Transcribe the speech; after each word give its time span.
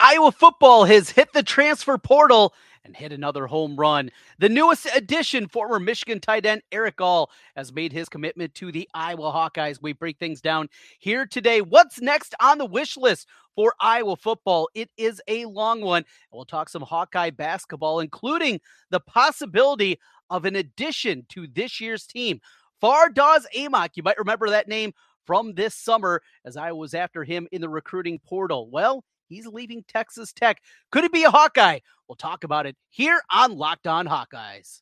Iowa 0.00 0.30
football 0.30 0.84
has 0.84 1.10
hit 1.10 1.32
the 1.32 1.42
transfer 1.42 1.98
portal 1.98 2.54
and 2.84 2.94
hit 2.94 3.12
another 3.12 3.48
home 3.48 3.74
run. 3.74 4.10
The 4.38 4.48
newest 4.48 4.86
addition, 4.94 5.48
former 5.48 5.80
Michigan 5.80 6.20
tight 6.20 6.46
end 6.46 6.62
Erick 6.70 7.00
All, 7.00 7.30
has 7.56 7.72
made 7.72 7.92
his 7.92 8.08
commitment 8.08 8.54
to 8.54 8.70
the 8.70 8.88
Iowa 8.94 9.32
Hawkeyes. 9.32 9.82
We 9.82 9.92
break 9.92 10.18
things 10.18 10.40
down 10.40 10.68
here 11.00 11.26
today. 11.26 11.62
What's 11.62 12.00
next 12.00 12.36
on 12.40 12.58
the 12.58 12.64
wish 12.64 12.96
list 12.96 13.26
for 13.56 13.74
Iowa 13.80 14.14
football? 14.14 14.68
It 14.72 14.88
is 14.96 15.20
a 15.26 15.46
long 15.46 15.80
one. 15.80 16.04
We'll 16.30 16.44
talk 16.44 16.68
some 16.68 16.82
Hawkeye 16.82 17.30
basketball, 17.30 17.98
including 17.98 18.60
the 18.90 19.00
possibility 19.00 19.98
of 20.30 20.44
an 20.44 20.54
addition 20.54 21.26
to 21.30 21.48
this 21.48 21.80
year's 21.80 22.06
team. 22.06 22.40
Fardaws 22.80 23.46
Aimaq, 23.56 23.90
you 23.96 24.04
might 24.04 24.18
remember 24.18 24.48
that 24.50 24.68
name 24.68 24.92
from 25.26 25.54
this 25.54 25.74
summer 25.74 26.22
as 26.44 26.56
I 26.56 26.70
was 26.70 26.94
after 26.94 27.24
him 27.24 27.48
in 27.50 27.60
the 27.60 27.68
recruiting 27.68 28.20
portal. 28.20 28.70
Well, 28.70 29.04
He's 29.28 29.46
leaving 29.46 29.84
Texas 29.86 30.32
Tech. 30.32 30.60
Could 30.90 31.04
it 31.04 31.12
be 31.12 31.24
a 31.24 31.30
Hawkeye? 31.30 31.80
We'll 32.08 32.16
talk 32.16 32.44
about 32.44 32.66
it 32.66 32.76
here 32.88 33.20
on 33.30 33.56
Locked 33.56 33.86
On 33.86 34.06
Hawkeyes. 34.06 34.80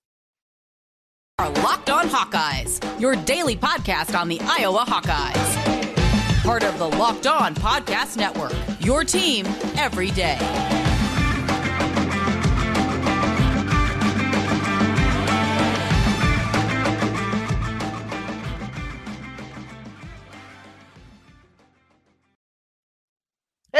Our 1.38 1.50
Locked 1.50 1.91
On 1.91 2.09
Hawkeyes, 2.09 3.00
your 3.00 3.14
daily 3.14 3.56
podcast 3.56 4.19
on 4.19 4.28
the 4.28 4.41
Iowa 4.42 4.84
Hawkeyes. 4.86 6.42
Part 6.42 6.62
of 6.62 6.78
the 6.78 6.88
Locked 6.88 7.27
On 7.27 7.55
Podcast 7.55 8.16
Network, 8.16 8.55
your 8.80 9.05
team 9.05 9.45
every 9.77 10.10
day. 10.12 10.38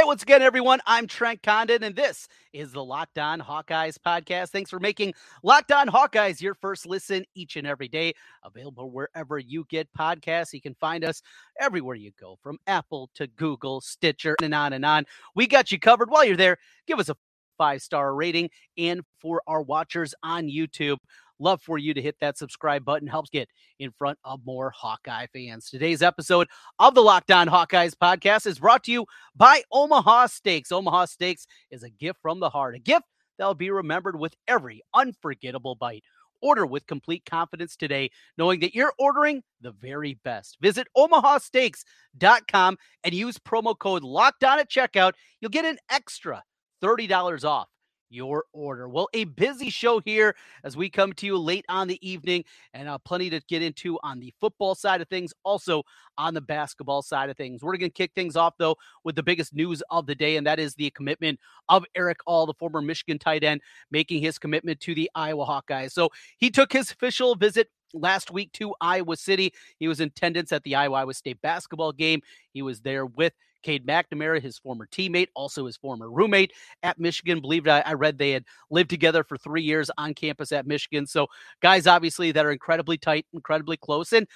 Hey, 0.06 0.09
once 0.09 0.23
again, 0.23 0.41
everyone, 0.41 0.78
I'm 0.87 1.09
Trent 1.09 1.42
Condon, 1.42 1.83
and 1.83 1.96
this 1.96 2.28
is 2.52 2.70
the 2.70 2.84
Locked 2.84 3.19
On 3.19 3.41
Hawkeyes 3.41 3.98
podcast. 3.98 4.50
Thanks 4.50 4.70
for 4.70 4.78
making 4.78 5.14
Locked 5.42 5.72
On 5.72 5.89
Hawkeyes 5.89 6.41
your 6.41 6.55
first 6.55 6.86
listen 6.86 7.25
each 7.34 7.56
and 7.56 7.67
every 7.67 7.89
day. 7.89 8.14
Available 8.44 8.92
wherever 8.92 9.36
you 9.36 9.66
get 9.69 9.92
podcasts. 9.98 10.53
You 10.53 10.61
can 10.61 10.77
find 10.77 11.03
us 11.03 11.22
everywhere 11.58 11.97
you 11.97 12.12
go, 12.20 12.39
from 12.41 12.56
Apple 12.69 13.11
to 13.16 13.27
Google, 13.27 13.81
Stitcher, 13.81 14.36
and 14.41 14.55
on 14.55 14.75
and 14.75 14.84
on. 14.84 15.06
We 15.34 15.48
got 15.48 15.72
you 15.72 15.81
covered. 15.81 16.09
While 16.09 16.25
you're 16.25 16.36
there, 16.36 16.59
give 16.86 17.00
us 17.00 17.09
a 17.09 17.16
five 17.59 17.83
star 17.83 18.14
rating. 18.14 18.50
And 18.78 19.00
for 19.20 19.42
our 19.48 19.61
watchers 19.61 20.14
on 20.22 20.44
YouTube, 20.44 20.98
Love 21.39 21.61
for 21.62 21.79
you 21.79 21.92
to 21.95 22.01
hit 22.01 22.17
that 22.20 22.39
subscribe 22.39 22.84
button. 22.84 23.09
Helps 23.09 23.31
get 23.31 23.48
in 23.79 23.91
front 23.91 24.19
of 24.25 24.41
more 24.45 24.70
Hawkeye 24.70 25.27
fans. 25.33 25.69
Today's 25.69 26.03
episode 26.03 26.48
of 26.78 26.95
the 26.95 27.03
Locked 27.03 27.31
On 27.31 27.47
Hawkeyes 27.47 27.95
podcast 27.95 28.47
is 28.47 28.59
brought 28.59 28.84
to 28.84 28.93
you 28.93 29.06
by 29.34 29.62
Omaha 29.70 30.27
Steaks. 30.27 30.73
Omaha 30.73 31.05
Steaks 31.06 31.47
is 31.70 31.83
a 31.83 31.91
gift 31.91 32.20
from 32.23 32.41
the 32.41 32.51
heart, 32.51 32.75
a 32.75 32.78
gift 32.78 33.05
that'll 33.39 33.55
be 33.55 33.70
remembered 33.70 34.19
with 34.19 34.34
every 34.48 34.83
unforgettable 34.95 35.75
bite. 35.75 36.05
Order 36.43 36.67
with 36.67 36.87
complete 36.87 37.25
confidence 37.25 37.77
today, 37.77 38.11
knowing 38.37 38.61
that 38.61 38.75
you're 38.75 38.93
ordering 38.98 39.43
the 39.62 39.73
very 39.73 40.19
best. 40.23 40.59
Visit 40.61 40.87
omahasteaks.com 40.97 42.77
and 43.05 43.15
use 43.15 43.39
promo 43.39 43.77
code 43.78 44.05
locked 44.05 44.45
on 44.45 44.59
at 44.59 44.71
checkout. 44.71 45.12
You'll 45.41 45.50
get 45.50 45.65
an 45.65 45.78
extra 45.91 46.45
$30 46.83 47.45
off 47.45 47.69
your 48.17 48.45
order. 48.53 48.89
Well, 48.89 49.09
a 49.12 49.25
busy 49.25 49.69
show 49.69 50.00
here 50.00 50.34
as 50.64 50.77
we 50.77 50.89
come 50.89 51.12
to 51.12 51.27
you 51.27 51.36
late 51.36 51.67
on 51.69 51.86
the 51.86 51.98
evening 52.09 52.45
and 52.72 52.89
uh, 52.89 52.98
plenty 52.98 53.28
to 53.31 53.41
get 53.48 53.62
into 53.62 53.98
on 54.03 54.19
the 54.19 54.33
football 54.41 54.75
side 54.75 55.03
of 55.03 55.09
things, 55.09 55.33
also 55.45 55.83
on 56.17 56.33
the 56.33 56.41
basketball 56.41 57.03
side 57.03 57.28
of 57.28 57.37
things. 57.37 57.62
We're 57.62 57.77
going 57.77 57.91
to 57.91 57.94
kick 57.94 58.12
things 58.14 58.34
off, 58.34 58.55
though, 58.59 58.77
with 59.05 59.14
the 59.14 59.22
biggest 59.22 59.55
news 59.55 59.83
of 59.91 60.06
the 60.06 60.14
day, 60.14 60.37
and 60.37 60.47
that 60.47 60.59
is 60.59 60.75
the 60.75 60.91
commitment 60.91 61.39
of 61.69 61.84
Erick 61.94 62.20
All, 62.27 62.47
the 62.47 62.55
former 62.55 62.81
Michigan 62.81 63.19
tight 63.19 63.44
end, 63.44 63.61
making 63.91 64.22
his 64.22 64.39
commitment 64.39 64.81
to 64.81 64.94
the 64.94 65.11
Iowa 65.14 65.44
Hawkeyes. 65.44 65.92
So 65.92 66.09
he 66.39 66.50
took 66.50 66.72
his 66.72 66.91
official 66.91 67.34
visit 67.34 67.69
last 67.93 68.31
week 68.31 68.53
to 68.53 68.75
Iowa 68.81 69.16
City. 69.16 69.53
He 69.78 69.88
was 69.88 70.00
in 70.00 70.09
attendance 70.09 70.53
at 70.53 70.62
the 70.62 70.75
Iowa 70.75 70.97
Iowa 70.97 71.15
State 71.15 71.41
basketball 71.43 71.93
game. 71.93 72.22
He 72.53 72.62
was 72.62 72.81
there 72.81 73.04
with 73.04 73.34
Cade 73.66 73.84
McNamara, 73.84 74.41
his 74.41 74.59
former 74.59 74.87
teammate, 74.87 75.27
also 75.34 75.66
his 75.66 75.77
former 75.77 76.09
roommate 76.09 76.53
at 76.84 77.00
Michigan. 77.00 77.41
Believed 77.41 77.66
I, 77.66 77.81
I 77.81 77.94
read 77.94 78.16
they 78.16 78.31
had 78.31 78.44
lived 78.71 78.91
together 78.91 79.25
for 79.25 79.37
three 79.37 79.62
years 79.62 79.91
on 79.99 80.15
campus 80.15 80.53
at 80.53 80.69
Michigan. 80.69 81.04
So 81.04 81.27
guys, 81.60 81.88
obviously, 81.88 82.31
that 82.31 82.47
are 82.47 82.53
incredibly 82.53 82.97
tight, 82.97 83.27
incredibly 83.32 83.77
close. 83.77 84.12
And 84.12 84.28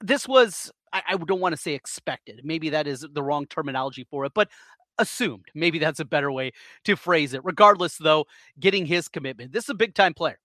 this 0.00 0.26
was, 0.26 0.72
I, 0.90 1.02
I 1.06 1.16
don't 1.18 1.40
want 1.40 1.54
to 1.54 1.60
say 1.60 1.74
expected. 1.74 2.40
Maybe 2.44 2.70
that 2.70 2.86
is 2.86 3.06
the 3.12 3.22
wrong 3.22 3.44
terminology 3.44 4.06
for 4.10 4.24
it, 4.24 4.32
but 4.34 4.48
assumed. 4.96 5.44
Maybe 5.54 5.78
that's 5.78 6.00
a 6.00 6.06
better 6.06 6.32
way 6.32 6.52
to 6.84 6.96
phrase 6.96 7.34
it. 7.34 7.44
Regardless, 7.44 7.98
though, 7.98 8.24
getting 8.58 8.86
his 8.86 9.06
commitment. 9.06 9.52
This 9.52 9.64
is 9.64 9.70
a 9.70 9.74
big 9.74 9.94
time 9.94 10.14
player. 10.14 10.38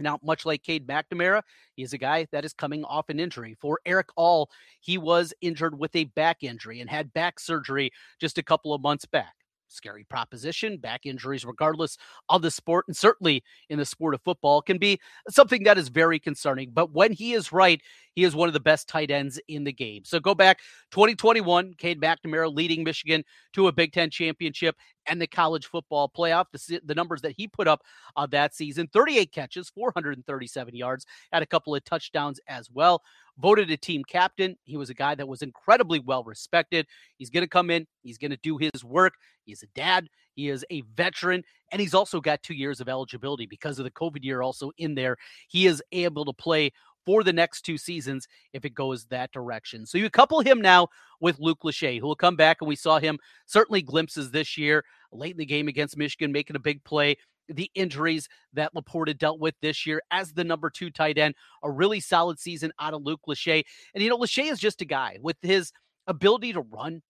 Now, 0.00 0.18
much 0.22 0.46
like 0.46 0.62
Cade 0.62 0.86
McNamara, 0.86 1.42
he 1.74 1.82
is 1.82 1.92
a 1.92 1.98
guy 1.98 2.26
that 2.32 2.44
is 2.44 2.52
coming 2.52 2.84
off 2.84 3.08
an 3.08 3.20
injury. 3.20 3.56
For 3.60 3.80
Erick 3.86 4.08
All, 4.16 4.50
he 4.80 4.98
was 4.98 5.32
injured 5.40 5.78
with 5.78 5.94
a 5.96 6.04
back 6.04 6.42
injury 6.42 6.80
and 6.80 6.90
had 6.90 7.12
back 7.12 7.40
surgery 7.40 7.90
just 8.20 8.38
a 8.38 8.42
couple 8.42 8.74
of 8.74 8.82
months 8.82 9.04
back 9.04 9.34
scary 9.68 10.04
proposition. 10.04 10.78
Back 10.78 11.06
injuries, 11.06 11.44
regardless 11.44 11.96
of 12.28 12.42
the 12.42 12.50
sport, 12.50 12.86
and 12.88 12.96
certainly 12.96 13.42
in 13.68 13.78
the 13.78 13.84
sport 13.84 14.14
of 14.14 14.22
football, 14.22 14.62
can 14.62 14.78
be 14.78 14.98
something 15.28 15.62
that 15.64 15.78
is 15.78 15.88
very 15.88 16.18
concerning. 16.18 16.70
But 16.72 16.92
when 16.92 17.12
he 17.12 17.34
is 17.34 17.52
right, 17.52 17.80
he 18.14 18.24
is 18.24 18.34
one 18.34 18.48
of 18.48 18.54
the 18.54 18.60
best 18.60 18.88
tight 18.88 19.10
ends 19.10 19.40
in 19.48 19.64
the 19.64 19.72
game. 19.72 20.04
So 20.04 20.18
go 20.20 20.34
back 20.34 20.60
2021, 20.90 21.74
Cade 21.74 22.00
McNamara 22.00 22.52
leading 22.52 22.82
Michigan 22.82 23.24
to 23.52 23.68
a 23.68 23.72
Big 23.72 23.92
Ten 23.92 24.10
championship 24.10 24.76
and 25.08 25.20
the 25.20 25.26
college 25.26 25.66
football 25.66 26.10
playoff. 26.14 26.46
The, 26.52 26.80
the 26.84 26.94
numbers 26.94 27.22
that 27.22 27.34
he 27.36 27.48
put 27.48 27.68
up 27.68 27.82
uh, 28.16 28.26
that 28.26 28.54
season 28.54 28.88
38 28.92 29.32
catches, 29.32 29.70
437 29.70 30.74
yards, 30.74 31.06
had 31.32 31.42
a 31.42 31.46
couple 31.46 31.74
of 31.74 31.84
touchdowns 31.84 32.40
as 32.46 32.70
well 32.70 33.02
voted 33.38 33.70
a 33.70 33.76
team 33.76 34.04
captain. 34.04 34.56
He 34.64 34.76
was 34.76 34.90
a 34.90 34.94
guy 34.94 35.14
that 35.14 35.28
was 35.28 35.42
incredibly 35.42 36.00
well 36.00 36.24
respected. 36.24 36.86
He's 37.16 37.30
going 37.30 37.44
to 37.44 37.48
come 37.48 37.70
in, 37.70 37.86
he's 38.02 38.18
going 38.18 38.32
to 38.32 38.38
do 38.42 38.58
his 38.58 38.84
work. 38.84 39.14
He's 39.44 39.62
a 39.62 39.66
dad, 39.74 40.08
he 40.34 40.50
is 40.50 40.64
a 40.70 40.82
veteran, 40.94 41.42
and 41.72 41.80
he's 41.80 41.94
also 41.94 42.20
got 42.20 42.42
two 42.42 42.54
years 42.54 42.80
of 42.80 42.88
eligibility 42.88 43.46
because 43.46 43.78
of 43.78 43.84
the 43.84 43.90
COVID 43.90 44.22
year 44.22 44.42
also 44.42 44.72
in 44.76 44.94
there. 44.94 45.16
He 45.48 45.66
is 45.66 45.82
able 45.92 46.24
to 46.26 46.32
play 46.32 46.72
for 47.08 47.24
the 47.24 47.32
next 47.32 47.62
two 47.62 47.78
seasons 47.78 48.28
if 48.52 48.66
it 48.66 48.74
goes 48.74 49.06
that 49.06 49.32
direction. 49.32 49.86
So 49.86 49.96
you 49.96 50.10
couple 50.10 50.40
him 50.40 50.60
now 50.60 50.88
with 51.22 51.38
Luke 51.38 51.60
Lachey, 51.64 51.98
who 51.98 52.06
will 52.06 52.14
come 52.14 52.36
back, 52.36 52.58
and 52.60 52.68
we 52.68 52.76
saw 52.76 52.98
him 52.98 53.18
certainly 53.46 53.80
glimpses 53.80 54.30
this 54.30 54.58
year 54.58 54.84
late 55.10 55.30
in 55.30 55.38
the 55.38 55.46
game 55.46 55.68
against 55.68 55.96
Michigan, 55.96 56.32
making 56.32 56.54
a 56.54 56.58
big 56.58 56.84
play 56.84 57.16
the 57.48 57.70
injuries 57.74 58.28
that 58.52 58.74
Laporta 58.74 59.16
dealt 59.16 59.40
with 59.40 59.54
this 59.62 59.86
year 59.86 60.02
as 60.10 60.34
the 60.34 60.44
number 60.44 60.68
two 60.68 60.90
tight 60.90 61.16
end. 61.16 61.34
A 61.62 61.70
really 61.70 61.98
solid 61.98 62.38
season 62.38 62.72
out 62.78 62.92
of 62.92 63.02
Luke 63.02 63.22
Lachey. 63.26 63.64
And, 63.94 64.04
you 64.04 64.10
know, 64.10 64.18
Lachey 64.18 64.52
is 64.52 64.58
just 64.58 64.82
a 64.82 64.84
guy 64.84 65.16
with 65.22 65.38
his 65.40 65.72
ability 66.08 66.52
to 66.52 66.60
run, 66.60 67.00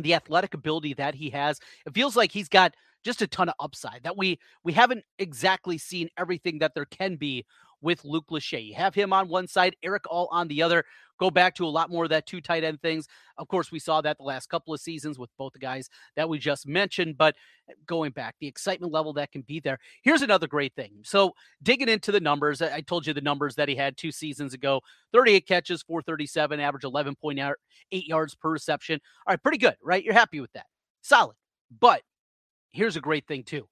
the 0.00 0.14
athletic 0.14 0.54
ability 0.54 0.94
that 0.94 1.14
he 1.14 1.28
has. 1.28 1.60
It 1.84 1.92
feels 1.92 2.16
like 2.16 2.32
he's 2.32 2.48
got 2.48 2.72
just 3.06 3.22
a 3.22 3.26
ton 3.26 3.48
of 3.48 3.54
upside 3.60 4.02
that 4.02 4.16
we 4.16 4.36
we 4.64 4.72
haven't 4.72 5.04
exactly 5.20 5.78
seen 5.78 6.08
everything 6.18 6.58
that 6.58 6.74
there 6.74 6.86
can 6.86 7.14
be 7.14 7.44
with 7.80 8.04
Luke 8.04 8.26
Lachey. 8.30 8.68
You 8.68 8.74
have 8.74 8.94
him 8.94 9.12
on 9.12 9.28
one 9.28 9.46
side, 9.46 9.76
Erick 9.82 10.04
All 10.10 10.28
on 10.30 10.48
the 10.48 10.62
other. 10.62 10.84
Go 11.18 11.30
back 11.30 11.54
to 11.54 11.64
a 11.64 11.68
lot 11.68 11.90
more 11.90 12.04
of 12.04 12.10
that 12.10 12.26
two 12.26 12.40
tight 12.40 12.62
end 12.62 12.80
things. 12.82 13.06
Of 13.38 13.48
course, 13.48 13.72
we 13.72 13.78
saw 13.78 14.00
that 14.02 14.18
the 14.18 14.24
last 14.24 14.48
couple 14.48 14.74
of 14.74 14.80
seasons 14.80 15.18
with 15.18 15.30
both 15.38 15.54
the 15.54 15.58
guys 15.58 15.88
that 16.14 16.28
we 16.28 16.38
just 16.38 16.66
mentioned, 16.66 17.16
but 17.16 17.34
eh, 17.70 17.72
going 17.86 18.10
back, 18.10 18.34
the 18.38 18.46
excitement 18.46 18.92
level 18.92 19.14
that 19.14 19.32
can 19.32 19.42
be 19.42 19.60
there. 19.60 19.78
Here's 20.02 20.22
another 20.22 20.46
great 20.46 20.74
thing. 20.74 20.92
So, 21.04 21.32
digging 21.62 21.88
into 21.88 22.12
the 22.12 22.20
numbers, 22.20 22.60
I 22.60 22.82
told 22.82 23.06
you 23.06 23.14
the 23.14 23.20
numbers 23.20 23.54
that 23.54 23.68
he 23.68 23.76
had 23.76 23.96
two 23.96 24.12
seasons 24.12 24.52
ago 24.52 24.82
38 25.12 25.46
catches, 25.46 25.82
437, 25.82 26.60
average 26.60 26.84
11.8 26.84 27.54
yards 27.90 28.34
per 28.34 28.50
reception. 28.50 29.00
All 29.26 29.32
right, 29.32 29.42
pretty 29.42 29.58
good, 29.58 29.76
right? 29.82 30.04
You're 30.04 30.14
happy 30.14 30.40
with 30.40 30.52
that. 30.52 30.66
Solid. 31.02 31.36
But 31.80 32.02
here's 32.72 32.96
a 32.96 33.00
great 33.00 33.26
thing, 33.26 33.42
too 33.42 33.68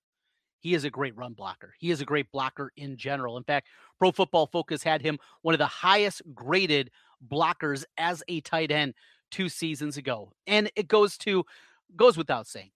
he 0.64 0.72
is 0.72 0.84
a 0.84 0.90
great 0.90 1.14
run 1.14 1.34
blocker. 1.34 1.75
He 1.78 1.90
is 1.90 2.00
a 2.00 2.06
great 2.06 2.32
blocker 2.32 2.72
in 2.78 2.96
general. 2.96 3.37
In 3.37 3.44
fact, 3.44 3.69
Pro 3.99 4.11
Football 4.11 4.46
Focus 4.46 4.82
had 4.82 5.02
him 5.02 5.19
one 5.43 5.55
of 5.55 5.58
the 5.58 5.66
highest 5.66 6.22
graded 6.34 6.90
blockers 7.28 7.84
as 7.99 8.22
a 8.28 8.40
tight 8.40 8.70
end 8.70 8.94
two 9.31 9.50
seasons 9.50 9.99
ago. 9.99 10.32
And 10.46 10.70
it 10.75 10.88
goes 10.88 11.19
to 11.19 11.44
goes 11.96 12.16
without 12.16 12.46
saying. 12.46 12.70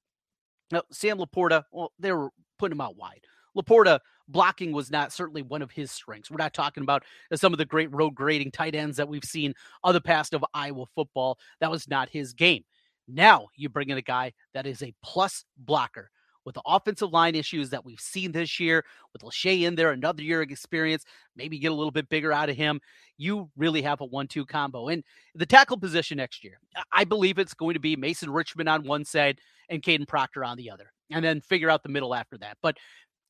Now, 0.71 0.83
Sam 0.93 1.17
Laporta, 1.17 1.65
well, 1.73 1.95
they 1.99 2.13
were 2.13 2.29
putting 2.59 2.77
him 2.77 2.83
out 2.83 2.99
wide. 2.99 3.25
Laporta 3.57 4.01
blocking 4.29 4.73
was 4.73 4.91
not 4.91 5.11
certainly 5.11 5.41
one 5.41 5.63
of 5.63 5.71
his 5.71 5.91
strengths. 5.91 6.31
We're 6.31 6.37
not 6.37 6.53
talking 6.53 6.83
about 6.83 7.05
uh, 7.33 7.37
some 7.37 7.55
of 7.55 7.59
the 7.59 7.65
great 7.65 7.91
road 7.91 8.15
grading 8.15 8.51
tight 8.51 8.75
ends 8.75 8.99
that 8.99 9.09
we've 9.09 9.25
seen 9.25 9.55
of 9.83 9.95
the 9.95 10.01
past 10.03 10.35
of 10.35 10.45
Iowa 10.53 10.85
football. 10.95 11.39
That 11.61 11.71
was 11.71 11.89
not 11.89 12.11
his 12.11 12.35
game. 12.35 12.65
Now 13.09 13.47
you 13.57 13.71
bring 13.71 13.89
in 13.89 13.97
a 13.97 14.03
guy 14.03 14.35
that 14.53 14.67
is 14.67 14.83
a 14.83 14.93
plus 15.03 15.47
blocker 15.57 16.11
with 16.49 16.55
the 16.55 16.63
offensive 16.65 17.13
line 17.13 17.35
issues 17.35 17.69
that 17.69 17.85
we've 17.85 18.01
seen 18.01 18.33
this 18.33 18.59
year, 18.59 18.83
with 19.13 19.21
Lachey 19.21 19.65
in 19.65 19.75
there, 19.75 19.93
another 19.93 20.23
year 20.23 20.41
of 20.41 20.51
experience, 20.51 21.05
maybe 21.37 21.59
get 21.59 21.71
a 21.71 21.75
little 21.75 21.91
bit 21.91 22.09
bigger 22.09 22.33
out 22.33 22.49
of 22.49 22.57
him, 22.57 22.81
you 23.19 23.51
really 23.57 23.83
have 23.83 24.01
a 24.01 24.07
one-two 24.07 24.47
combo. 24.47 24.89
And 24.89 25.05
the 25.35 25.45
tackle 25.45 25.77
position 25.77 26.17
next 26.17 26.43
year, 26.43 26.59
I 26.91 27.05
believe 27.05 27.39
it's 27.39 27.53
going 27.53 27.75
to 27.75 27.81
be 27.81 27.97
Mason 27.97 28.31
Richman 28.31 28.67
on 28.67 28.87
one 28.87 29.05
side 29.05 29.39
and 29.69 29.83
Kadyn 29.83 30.09
Proctor 30.09 30.43
on 30.43 30.57
the 30.57 30.71
other. 30.71 30.91
and 31.11 31.25
then 31.25 31.41
figure 31.41 31.71
out 31.71 31.83
the 31.83 31.89
middle 31.89 32.15
after 32.15 32.39
that. 32.39 32.59
But 32.63 32.77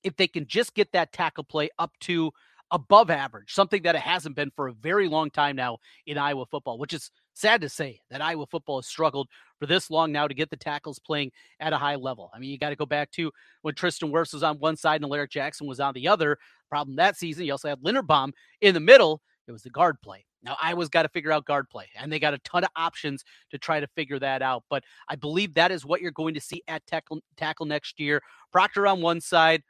if 0.02 0.16
they 0.16 0.28
can 0.28 0.46
just 0.46 0.74
get 0.74 0.92
that 0.92 1.12
tackle 1.12 1.44
play 1.44 1.70
up 1.78 1.92
to 2.00 2.32
above 2.70 3.10
average, 3.10 3.54
something 3.54 3.82
that 3.82 3.94
it 3.94 4.00
hasn't 4.00 4.36
been 4.36 4.50
for 4.54 4.68
a 4.68 4.72
very 4.74 5.08
long 5.08 5.30
time 5.30 5.56
now 5.56 5.78
in 6.06 6.18
Iowa 6.18 6.44
football, 6.46 6.78
which 6.78 6.92
is 6.92 7.10
sad 7.34 7.60
to 7.62 7.68
say 7.68 8.00
that 8.10 8.20
Iowa 8.20 8.46
football 8.46 8.78
has 8.78 8.86
struggled 8.86 9.28
for 9.58 9.66
this 9.66 9.90
long 9.90 10.12
now 10.12 10.28
to 10.28 10.34
get 10.34 10.50
the 10.50 10.56
tackles 10.56 10.98
playing 10.98 11.32
at 11.60 11.72
a 11.72 11.78
high 11.78 11.96
level. 11.96 12.30
I 12.34 12.38
mean, 12.38 12.50
you 12.50 12.58
got 12.58 12.70
to 12.70 12.76
go 12.76 12.86
back 12.86 13.10
to 13.12 13.30
when 13.62 13.74
Tristan 13.74 14.10
Wirfs 14.10 14.32
was 14.32 14.42
on 14.42 14.58
one 14.58 14.76
side 14.76 14.96
and 14.96 15.04
Alaric 15.04 15.30
Jackson 15.30 15.66
was 15.66 15.80
on 15.80 15.94
the 15.94 16.08
other. 16.08 16.38
Problem 16.68 16.96
that 16.96 17.16
season, 17.16 17.46
you 17.46 17.52
also 17.52 17.68
had 17.68 17.80
Linderbaum 17.80 18.32
in 18.60 18.74
the 18.74 18.80
middle. 18.80 19.22
It 19.46 19.52
was 19.52 19.62
the 19.62 19.70
guard 19.70 20.00
play. 20.02 20.24
Now 20.42 20.56
Iowa's 20.62 20.88
got 20.88 21.02
to 21.02 21.08
figure 21.08 21.32
out 21.32 21.46
guard 21.46 21.68
play, 21.68 21.86
and 21.98 22.12
they 22.12 22.18
got 22.18 22.34
a 22.34 22.38
ton 22.38 22.62
of 22.62 22.70
options 22.76 23.24
to 23.50 23.58
try 23.58 23.80
to 23.80 23.86
figure 23.88 24.18
that 24.18 24.42
out. 24.42 24.64
But 24.70 24.84
I 25.08 25.16
believe 25.16 25.54
that 25.54 25.72
is 25.72 25.84
what 25.84 26.00
you're 26.00 26.10
going 26.12 26.34
to 26.34 26.40
see 26.40 26.62
at 26.68 26.86
tackle, 26.86 27.20
tackle 27.36 27.66
next 27.66 27.98
year. 27.98 28.22
Proctor 28.52 28.86
on 28.86 29.00
one 29.00 29.20
side, 29.20 29.62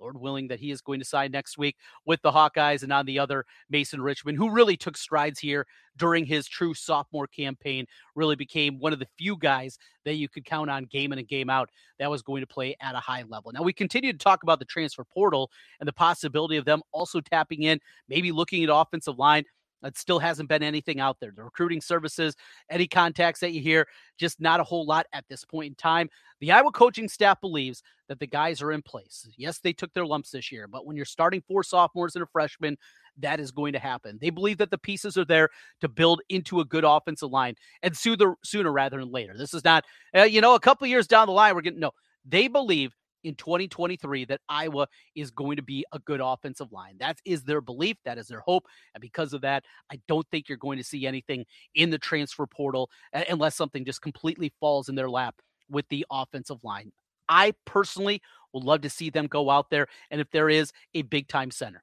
Lord 0.00 0.20
willing, 0.20 0.48
that 0.48 0.60
he 0.60 0.70
is 0.70 0.80
going 0.80 1.00
to 1.00 1.04
sign 1.04 1.30
next 1.30 1.58
week 1.58 1.76
with 2.04 2.20
the 2.22 2.30
Hawkeyes, 2.30 2.82
and 2.82 2.92
on 2.92 3.06
the 3.06 3.18
other, 3.18 3.44
Mason 3.70 4.00
Richman, 4.00 4.36
who 4.36 4.50
really 4.50 4.76
took 4.76 4.96
strides 4.96 5.38
here 5.38 5.66
during 5.96 6.26
his 6.26 6.46
true 6.46 6.74
sophomore 6.74 7.26
campaign, 7.26 7.86
really 8.14 8.36
became 8.36 8.78
one 8.78 8.92
of 8.92 8.98
the 8.98 9.08
few 9.18 9.36
guys 9.36 9.78
that 10.04 10.14
you 10.14 10.28
could 10.28 10.44
count 10.44 10.70
on 10.70 10.84
game 10.84 11.12
in 11.12 11.18
and 11.18 11.28
game 11.28 11.50
out 11.50 11.70
that 11.98 12.10
was 12.10 12.22
going 12.22 12.42
to 12.42 12.46
play 12.46 12.76
at 12.80 12.94
a 12.94 13.00
high 13.00 13.24
level. 13.28 13.50
Now, 13.52 13.62
we 13.62 13.72
continue 13.72 14.12
to 14.12 14.18
talk 14.18 14.42
about 14.42 14.58
the 14.58 14.64
transfer 14.64 15.04
portal 15.04 15.50
and 15.80 15.88
the 15.88 15.92
possibility 15.92 16.56
of 16.56 16.64
them 16.64 16.82
also 16.92 17.20
tapping 17.20 17.62
in, 17.62 17.80
maybe 18.08 18.32
looking 18.32 18.62
at 18.62 18.70
offensive 18.72 19.18
line. 19.18 19.44
It 19.82 19.96
still 19.96 20.18
hasn't 20.18 20.48
been 20.48 20.62
anything 20.62 21.00
out 21.00 21.18
there. 21.20 21.32
The 21.34 21.44
recruiting 21.44 21.80
services, 21.80 22.34
any 22.70 22.86
contacts 22.86 23.40
that 23.40 23.52
you 23.52 23.60
hear, 23.60 23.86
just 24.18 24.40
not 24.40 24.60
a 24.60 24.64
whole 24.64 24.86
lot 24.86 25.06
at 25.12 25.24
this 25.28 25.44
point 25.44 25.68
in 25.68 25.74
time. 25.74 26.08
The 26.40 26.52
Iowa 26.52 26.72
coaching 26.72 27.08
staff 27.08 27.40
believes 27.40 27.82
that 28.08 28.18
the 28.18 28.26
guys 28.26 28.62
are 28.62 28.72
in 28.72 28.82
place. 28.82 29.28
Yes, 29.36 29.58
they 29.58 29.72
took 29.72 29.92
their 29.92 30.06
lumps 30.06 30.30
this 30.30 30.50
year, 30.50 30.66
but 30.66 30.86
when 30.86 30.96
you're 30.96 31.04
starting 31.04 31.42
four 31.46 31.62
sophomores 31.62 32.14
and 32.16 32.22
a 32.22 32.26
freshman, 32.26 32.76
that 33.18 33.40
is 33.40 33.50
going 33.50 33.72
to 33.72 33.78
happen. 33.78 34.18
They 34.20 34.30
believe 34.30 34.58
that 34.58 34.70
the 34.70 34.78
pieces 34.78 35.16
are 35.16 35.24
there 35.24 35.48
to 35.80 35.88
build 35.88 36.20
into 36.28 36.60
a 36.60 36.64
good 36.64 36.84
offensive 36.84 37.30
line 37.30 37.54
and 37.82 37.96
sooner, 37.96 38.34
sooner 38.44 38.72
rather 38.72 38.98
than 38.98 39.10
later. 39.10 39.34
This 39.36 39.54
is 39.54 39.64
not, 39.64 39.84
uh, 40.16 40.22
you 40.22 40.40
know, 40.40 40.54
a 40.54 40.60
couple 40.60 40.86
years 40.86 41.06
down 41.06 41.26
the 41.26 41.32
line, 41.32 41.54
we're 41.54 41.62
getting, 41.62 41.80
no, 41.80 41.92
they 42.24 42.48
believe 42.48 42.94
in 43.26 43.34
2023 43.34 44.24
that 44.26 44.40
Iowa 44.48 44.86
is 45.14 45.30
going 45.30 45.56
to 45.56 45.62
be 45.62 45.84
a 45.92 45.98
good 45.98 46.20
offensive 46.22 46.72
line. 46.72 46.96
That 46.98 47.18
is 47.24 47.42
their 47.42 47.60
belief. 47.60 47.96
That 48.04 48.18
is 48.18 48.28
their 48.28 48.40
hope. 48.40 48.66
And 48.94 49.00
because 49.00 49.32
of 49.32 49.40
that, 49.42 49.64
I 49.90 50.00
don't 50.06 50.26
think 50.30 50.48
you're 50.48 50.58
going 50.58 50.78
to 50.78 50.84
see 50.84 51.06
anything 51.06 51.44
in 51.74 51.90
the 51.90 51.98
transfer 51.98 52.46
portal 52.46 52.88
unless 53.28 53.56
something 53.56 53.84
just 53.84 54.00
completely 54.00 54.52
falls 54.60 54.88
in 54.88 54.94
their 54.94 55.10
lap 55.10 55.34
with 55.68 55.88
the 55.88 56.06
offensive 56.10 56.62
line. 56.62 56.92
I 57.28 57.54
personally 57.64 58.22
would 58.52 58.62
love 58.62 58.82
to 58.82 58.90
see 58.90 59.10
them 59.10 59.26
go 59.26 59.50
out 59.50 59.70
there. 59.70 59.88
And 60.10 60.20
if 60.20 60.30
there 60.30 60.48
is 60.48 60.72
a 60.94 61.02
big 61.02 61.26
time 61.26 61.50
center, 61.50 61.82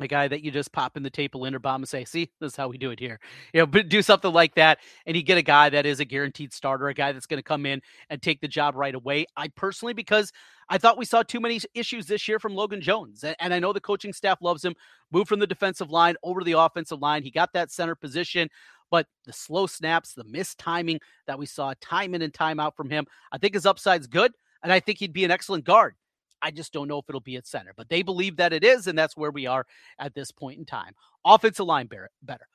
a 0.00 0.08
guy 0.08 0.26
that 0.26 0.42
you 0.42 0.50
just 0.50 0.72
pop 0.72 0.96
in 0.96 1.02
the 1.04 1.10
tape 1.10 1.34
of 1.34 1.40
Linderbaum 1.40 1.76
and 1.76 1.88
say, 1.88 2.04
see, 2.04 2.28
this 2.40 2.52
is 2.52 2.56
how 2.56 2.68
we 2.68 2.78
do 2.78 2.90
it 2.90 2.98
here. 2.98 3.20
You 3.52 3.60
know, 3.60 3.66
but 3.66 3.88
do 3.88 4.02
something 4.02 4.32
like 4.32 4.56
that. 4.56 4.80
And 5.06 5.16
you 5.16 5.22
get 5.22 5.38
a 5.38 5.42
guy 5.42 5.68
that 5.68 5.86
is 5.86 6.00
a 6.00 6.04
guaranteed 6.04 6.52
starter, 6.52 6.88
a 6.88 6.94
guy 6.94 7.12
that's 7.12 7.26
going 7.26 7.38
to 7.38 7.44
come 7.44 7.64
in 7.64 7.80
and 8.10 8.20
take 8.20 8.40
the 8.40 8.48
job 8.48 8.74
right 8.74 8.94
away. 8.94 9.26
I 9.36 9.48
personally, 9.48 9.94
because 9.94 10.32
I 10.68 10.78
thought 10.78 10.98
we 10.98 11.04
saw 11.04 11.22
too 11.22 11.40
many 11.40 11.60
issues 11.74 12.06
this 12.06 12.26
year 12.26 12.38
from 12.38 12.54
Logan 12.54 12.80
Jones. 12.80 13.24
And, 13.24 13.36
and 13.40 13.52
I 13.52 13.58
know 13.58 13.72
the 13.72 13.80
coaching 13.80 14.12
staff 14.12 14.40
loves 14.40 14.64
him. 14.64 14.74
Moved 15.10 15.28
from 15.28 15.40
the 15.40 15.46
defensive 15.46 15.90
line 15.90 16.16
over 16.22 16.40
to 16.40 16.44
the 16.44 16.58
offensive 16.58 17.00
line. 17.00 17.22
He 17.22 17.30
got 17.30 17.52
that 17.52 17.70
center 17.70 17.94
position. 17.94 18.48
But 18.90 19.06
the 19.24 19.32
slow 19.32 19.66
snaps, 19.66 20.12
the 20.14 20.24
missed 20.24 20.58
timing 20.58 21.00
that 21.26 21.38
we 21.38 21.46
saw 21.46 21.74
time 21.80 22.14
in 22.14 22.22
and 22.22 22.32
time 22.32 22.60
out 22.60 22.76
from 22.76 22.90
him, 22.90 23.06
I 23.32 23.38
think 23.38 23.54
his 23.54 23.66
upside's 23.66 24.06
good. 24.06 24.32
And 24.62 24.72
I 24.72 24.80
think 24.80 24.98
he'd 24.98 25.12
be 25.12 25.24
an 25.24 25.30
excellent 25.30 25.64
guard. 25.64 25.94
I 26.42 26.50
just 26.50 26.72
don't 26.72 26.88
know 26.88 26.98
if 26.98 27.06
it'll 27.08 27.20
be 27.20 27.36
at 27.36 27.46
center, 27.46 27.72
but 27.74 27.88
they 27.88 28.02
believe 28.02 28.36
that 28.36 28.52
it 28.52 28.62
is, 28.62 28.86
and 28.86 28.98
that's 28.98 29.16
where 29.16 29.30
we 29.30 29.46
are 29.46 29.66
at 29.98 30.14
this 30.14 30.30
point 30.30 30.58
in 30.58 30.66
time. 30.66 30.92
Offensive 31.24 31.64
line 31.64 31.88
better. 32.22 32.46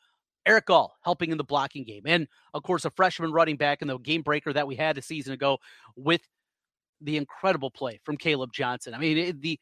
Erick 0.45 0.69
All 0.69 0.97
helping 1.03 1.31
in 1.31 1.37
the 1.37 1.43
blocking 1.43 1.83
game. 1.83 2.03
And 2.05 2.27
of 2.53 2.63
course, 2.63 2.85
a 2.85 2.91
freshman 2.91 3.31
running 3.31 3.57
back 3.57 3.81
in 3.81 3.87
the 3.87 3.97
game 3.97 4.21
breaker 4.21 4.53
that 4.53 4.67
we 4.67 4.75
had 4.75 4.97
a 4.97 5.01
season 5.01 5.33
ago 5.33 5.57
with 5.95 6.21
the 7.01 7.17
incredible 7.17 7.71
play 7.71 7.99
from 8.03 8.17
Kaleb 8.17 8.51
Johnson. 8.51 8.93
I 8.93 8.97
mean, 8.97 9.17
it, 9.17 9.41
the 9.41 9.59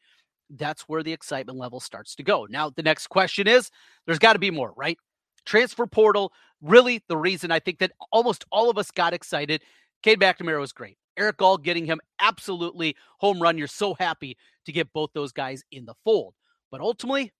that's 0.50 0.82
where 0.82 1.02
the 1.02 1.12
excitement 1.12 1.58
level 1.58 1.80
starts 1.80 2.14
to 2.16 2.22
go. 2.22 2.46
Now, 2.48 2.70
the 2.70 2.82
next 2.82 3.08
question 3.08 3.46
is 3.46 3.70
there's 4.06 4.18
got 4.18 4.32
to 4.32 4.38
be 4.38 4.50
more, 4.50 4.72
right? 4.76 4.98
Transfer 5.44 5.86
portal, 5.86 6.32
really 6.62 7.02
the 7.08 7.16
reason 7.16 7.50
I 7.50 7.58
think 7.58 7.78
that 7.78 7.92
almost 8.12 8.44
all 8.50 8.70
of 8.70 8.78
us 8.78 8.90
got 8.90 9.12
excited. 9.12 9.62
Cade 10.02 10.20
McNamara 10.20 10.60
was 10.60 10.72
great. 10.72 10.96
Erick 11.18 11.42
All 11.42 11.58
getting 11.58 11.84
him 11.84 12.00
absolutely 12.20 12.96
home 13.18 13.40
run. 13.42 13.58
You're 13.58 13.66
so 13.66 13.94
happy 13.94 14.36
to 14.66 14.72
get 14.72 14.92
both 14.92 15.10
those 15.14 15.32
guys 15.32 15.64
in 15.72 15.84
the 15.84 15.94
fold. 16.04 16.34
But 16.70 16.80
ultimately, 16.80 17.32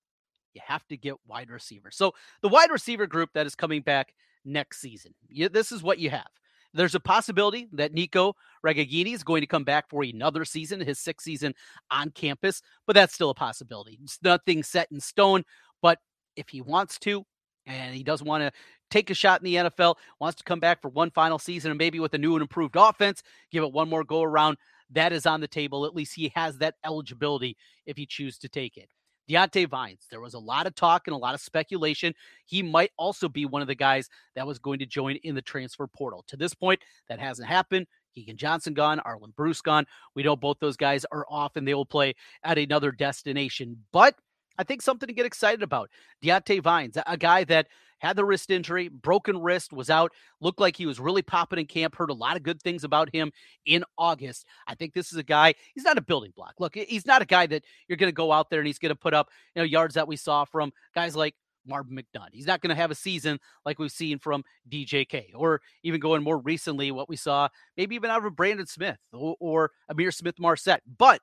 you 0.54 0.60
have 0.64 0.86
to 0.88 0.96
get 0.96 1.14
wide 1.26 1.50
receiver. 1.50 1.90
So 1.90 2.14
the 2.42 2.48
wide 2.48 2.70
receiver 2.70 3.06
group 3.06 3.30
that 3.34 3.46
is 3.46 3.54
coming 3.54 3.82
back 3.82 4.14
next 4.44 4.80
season, 4.80 5.14
you, 5.28 5.48
this 5.48 5.70
is 5.70 5.82
what 5.82 5.98
you 5.98 6.10
have. 6.10 6.28
There's 6.78 6.94
a 6.94 7.00
possibility 7.00 7.68
that 7.72 7.92
Nico 7.92 8.34
Ragaini 8.64 9.12
is 9.12 9.24
going 9.24 9.40
to 9.40 9.48
come 9.48 9.64
back 9.64 9.90
for 9.90 10.04
another 10.04 10.44
season, 10.44 10.80
his 10.80 11.00
sixth 11.00 11.24
season 11.24 11.52
on 11.90 12.10
campus, 12.10 12.62
but 12.86 12.94
that's 12.94 13.12
still 13.12 13.30
a 13.30 13.34
possibility. 13.34 13.98
It's 14.00 14.18
nothing 14.22 14.62
set 14.62 14.86
in 14.92 15.00
stone. 15.00 15.42
But 15.82 15.98
if 16.36 16.48
he 16.48 16.60
wants 16.60 16.98
to, 17.00 17.24
and 17.66 17.94
he 17.94 18.04
doesn't 18.04 18.28
want 18.28 18.42
to 18.42 18.52
take 18.90 19.10
a 19.10 19.14
shot 19.14 19.40
in 19.40 19.44
the 19.44 19.70
NFL, 19.70 19.96
wants 20.20 20.36
to 20.36 20.44
come 20.44 20.60
back 20.60 20.80
for 20.80 20.88
one 20.88 21.10
final 21.10 21.40
season 21.40 21.72
and 21.72 21.78
maybe 21.78 21.98
with 21.98 22.14
a 22.14 22.18
new 22.18 22.34
and 22.34 22.42
improved 22.42 22.76
offense, 22.76 23.24
give 23.50 23.64
it 23.64 23.72
one 23.72 23.88
more 23.88 24.04
go 24.04 24.22
around. 24.22 24.56
That 24.90 25.12
is 25.12 25.26
on 25.26 25.40
the 25.40 25.48
table. 25.48 25.84
At 25.84 25.96
least 25.96 26.14
he 26.14 26.32
has 26.36 26.58
that 26.58 26.76
eligibility 26.84 27.56
if 27.86 27.96
he 27.96 28.06
chooses 28.06 28.38
to 28.38 28.48
take 28.48 28.76
it. 28.76 28.88
Diante 29.28 29.66
Vines, 29.66 30.06
there 30.10 30.22
was 30.22 30.34
a 30.34 30.38
lot 30.38 30.66
of 30.66 30.74
talk 30.74 31.06
and 31.06 31.14
a 31.14 31.18
lot 31.18 31.34
of 31.34 31.40
speculation. 31.40 32.14
He 32.46 32.62
might 32.62 32.90
also 32.96 33.28
be 33.28 33.44
one 33.44 33.60
of 33.60 33.68
the 33.68 33.74
guys 33.74 34.08
that 34.34 34.46
was 34.46 34.58
going 34.58 34.78
to 34.78 34.86
join 34.86 35.16
in 35.16 35.34
the 35.34 35.42
transfer 35.42 35.86
portal. 35.86 36.24
To 36.28 36.36
this 36.36 36.54
point, 36.54 36.80
that 37.08 37.20
hasn't 37.20 37.46
happened. 37.46 37.86
Keagan 38.16 38.36
Johnson 38.36 38.72
gone, 38.72 39.00
Arland 39.06 39.36
Bruce 39.36 39.60
gone. 39.60 39.86
We 40.14 40.22
know 40.22 40.34
both 40.34 40.58
those 40.60 40.78
guys 40.78 41.04
are 41.12 41.26
off 41.28 41.56
and 41.56 41.68
they 41.68 41.74
will 41.74 41.86
play 41.86 42.14
at 42.42 42.58
another 42.58 42.90
destination. 42.90 43.84
But 43.92 44.14
I 44.56 44.64
think 44.64 44.82
something 44.82 45.06
to 45.06 45.12
get 45.12 45.26
excited 45.26 45.62
about. 45.62 45.90
Diante 46.22 46.58
Vines, 46.58 46.96
a 47.06 47.16
guy 47.16 47.44
that 47.44 47.68
had 47.98 48.16
the 48.16 48.24
wrist 48.24 48.50
injury, 48.50 48.88
broken 48.88 49.38
wrist, 49.38 49.72
was 49.72 49.90
out, 49.90 50.12
looked 50.40 50.60
like 50.60 50.76
he 50.76 50.86
was 50.86 51.00
really 51.00 51.22
popping 51.22 51.58
in 51.58 51.66
camp, 51.66 51.96
heard 51.96 52.10
a 52.10 52.14
lot 52.14 52.36
of 52.36 52.42
good 52.42 52.62
things 52.62 52.84
about 52.84 53.14
him 53.14 53.32
in 53.66 53.84
August. 53.96 54.46
I 54.66 54.74
think 54.74 54.94
this 54.94 55.12
is 55.12 55.18
a 55.18 55.22
guy, 55.22 55.54
he's 55.74 55.84
not 55.84 55.98
a 55.98 56.02
building 56.02 56.32
block. 56.36 56.54
Look, 56.58 56.74
he's 56.74 57.06
not 57.06 57.22
a 57.22 57.26
guy 57.26 57.46
that 57.46 57.64
you're 57.88 57.96
going 57.98 58.10
to 58.10 58.14
go 58.14 58.32
out 58.32 58.50
there 58.50 58.60
and 58.60 58.66
he's 58.66 58.78
going 58.78 58.90
to 58.90 58.96
put 58.96 59.14
up, 59.14 59.28
you 59.54 59.60
know, 59.60 59.66
yards 59.66 59.94
that 59.94 60.08
we 60.08 60.16
saw 60.16 60.44
from 60.44 60.72
guys 60.94 61.16
like 61.16 61.34
Marvin 61.66 61.96
McNutt. 61.96 62.28
He's 62.32 62.46
not 62.46 62.60
going 62.60 62.70
to 62.70 62.80
have 62.80 62.90
a 62.90 62.94
season 62.94 63.38
like 63.64 63.78
we've 63.78 63.92
seen 63.92 64.18
from 64.18 64.42
DJK, 64.70 65.32
or 65.34 65.60
even 65.82 66.00
going 66.00 66.22
more 66.22 66.38
recently, 66.38 66.90
what 66.90 67.08
we 67.08 67.16
saw 67.16 67.48
maybe 67.76 67.94
even 67.94 68.10
out 68.10 68.24
of 68.24 68.36
Brandon 68.36 68.66
Smith 68.66 68.98
or, 69.12 69.36
or 69.38 69.70
Ihmir 69.90 70.14
Smith-Marsette. 70.14 70.82
But 70.98 71.20